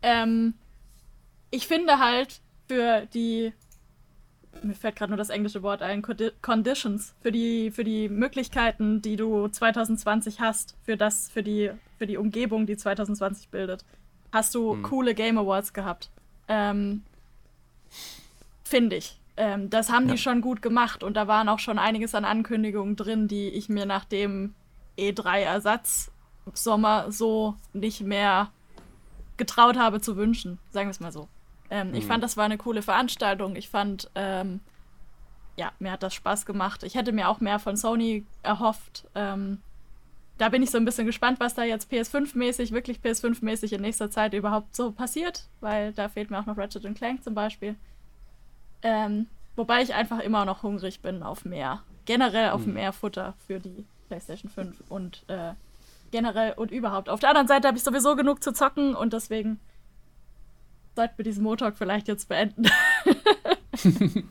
[0.03, 0.53] Ähm,
[1.51, 3.55] ich finde halt für die,
[4.63, 6.03] mir fällt gerade nur das englische Wort ein,
[6.43, 12.07] Conditions, für die, für die Möglichkeiten, die du 2020 hast, für das, für die, für
[12.07, 13.85] die Umgebung, die 2020 bildet,
[14.33, 14.83] hast du hm.
[14.83, 16.11] coole Game Awards gehabt.
[16.49, 17.03] Ähm,
[18.65, 19.19] Finde ich.
[19.37, 20.13] Ähm, das haben ja.
[20.13, 23.69] die schon gut gemacht und da waren auch schon einiges an Ankündigungen drin, die ich
[23.69, 24.55] mir nach dem
[24.99, 26.11] E3-Ersatz
[26.55, 28.51] Sommer so nicht mehr
[29.37, 31.29] getraut habe zu wünschen, sagen wir es mal so.
[31.71, 31.95] Ähm, mhm.
[31.95, 33.57] Ich fand, das war eine coole Veranstaltung.
[33.57, 34.61] Ich fand, ähm,
[35.57, 36.83] ja, mir hat das Spaß gemacht.
[36.83, 39.07] Ich hätte mir auch mehr von Sony erhofft.
[39.14, 39.61] Ähm,
[40.39, 44.11] da bin ich so ein bisschen gespannt, was da jetzt PS5-mäßig, wirklich PS5-mäßig in nächster
[44.11, 47.75] Zeit überhaupt so passiert, weil da fehlt mir auch noch Ratchet Clank zum Beispiel.
[48.83, 51.83] Ähm, wobei ich einfach immer noch hungrig bin auf mehr.
[52.05, 52.75] Generell auf hm.
[52.75, 55.55] mehr Futter für die PlayStation 5 und äh,
[56.11, 57.09] generell und überhaupt.
[57.09, 59.59] Auf der anderen Seite habe ich sowieso genug zu zocken und deswegen
[60.97, 62.64] sollten wir diesen Motalk vielleicht jetzt beenden.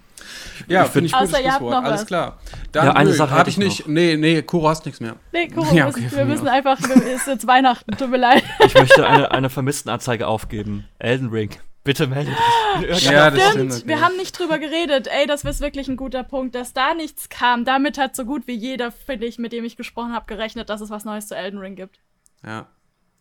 [0.68, 1.86] ja, finde ich gutes Außer Schlusswort.
[1.86, 2.08] Alles was.
[2.08, 2.40] klar.
[2.72, 3.82] Dann, ja, eine nö, Sache hatte ich nicht.
[3.82, 3.88] Noch.
[3.88, 5.16] Nee, nee, Kuro hast nichts mehr.
[5.32, 8.44] Nee, Kuro, ja, okay, wir müssen einfach, es ist jetzt Weihnachten, tut mir leid.
[8.66, 10.88] Ich möchte eine, eine Vermisstenanzeige aufgeben.
[11.00, 11.52] Elden Ring.
[11.84, 13.04] Bitte melde dich.
[13.04, 13.74] Ja, das stimmt.
[13.74, 13.88] stimmt.
[13.88, 15.08] Wir haben nicht drüber geredet.
[15.08, 17.64] Ey, das ist wirklich ein guter Punkt, dass da nichts kam.
[17.64, 20.82] Damit hat so gut wie jeder, finde ich, mit dem ich gesprochen habe, gerechnet, dass
[20.82, 22.00] es was Neues zu Elden Ring gibt.
[22.44, 22.66] Ja.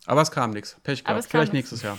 [0.07, 0.78] Aber es kam nichts.
[0.82, 1.26] Pech gehabt.
[1.26, 1.99] Vielleicht nächstes Jahr.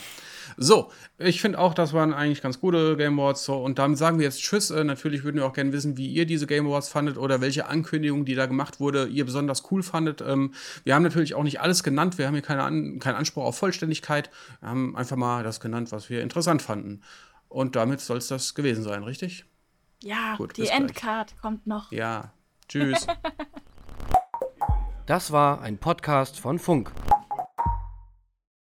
[0.58, 3.44] So, ich finde auch, das waren eigentlich ganz gute Game Awards.
[3.46, 4.72] So, und damit sagen wir jetzt Tschüss.
[4.72, 7.68] Äh, natürlich würden wir auch gerne wissen, wie ihr diese Game Awards fandet oder welche
[7.68, 10.22] Ankündigung, die da gemacht wurde, ihr besonders cool fandet.
[10.22, 10.54] Ähm,
[10.84, 12.18] wir haben natürlich auch nicht alles genannt.
[12.18, 14.30] Wir haben hier keine An keinen Anspruch auf Vollständigkeit.
[14.62, 17.02] Wir haben einfach mal das genannt, was wir interessant fanden.
[17.50, 19.46] Und damit soll es das gewesen sein, richtig?
[20.04, 21.92] Ja, Gut, die Endcard kommt noch.
[21.92, 22.34] Ja,
[22.68, 23.08] tschüss.
[25.06, 26.92] das war ein Podcast von Funk.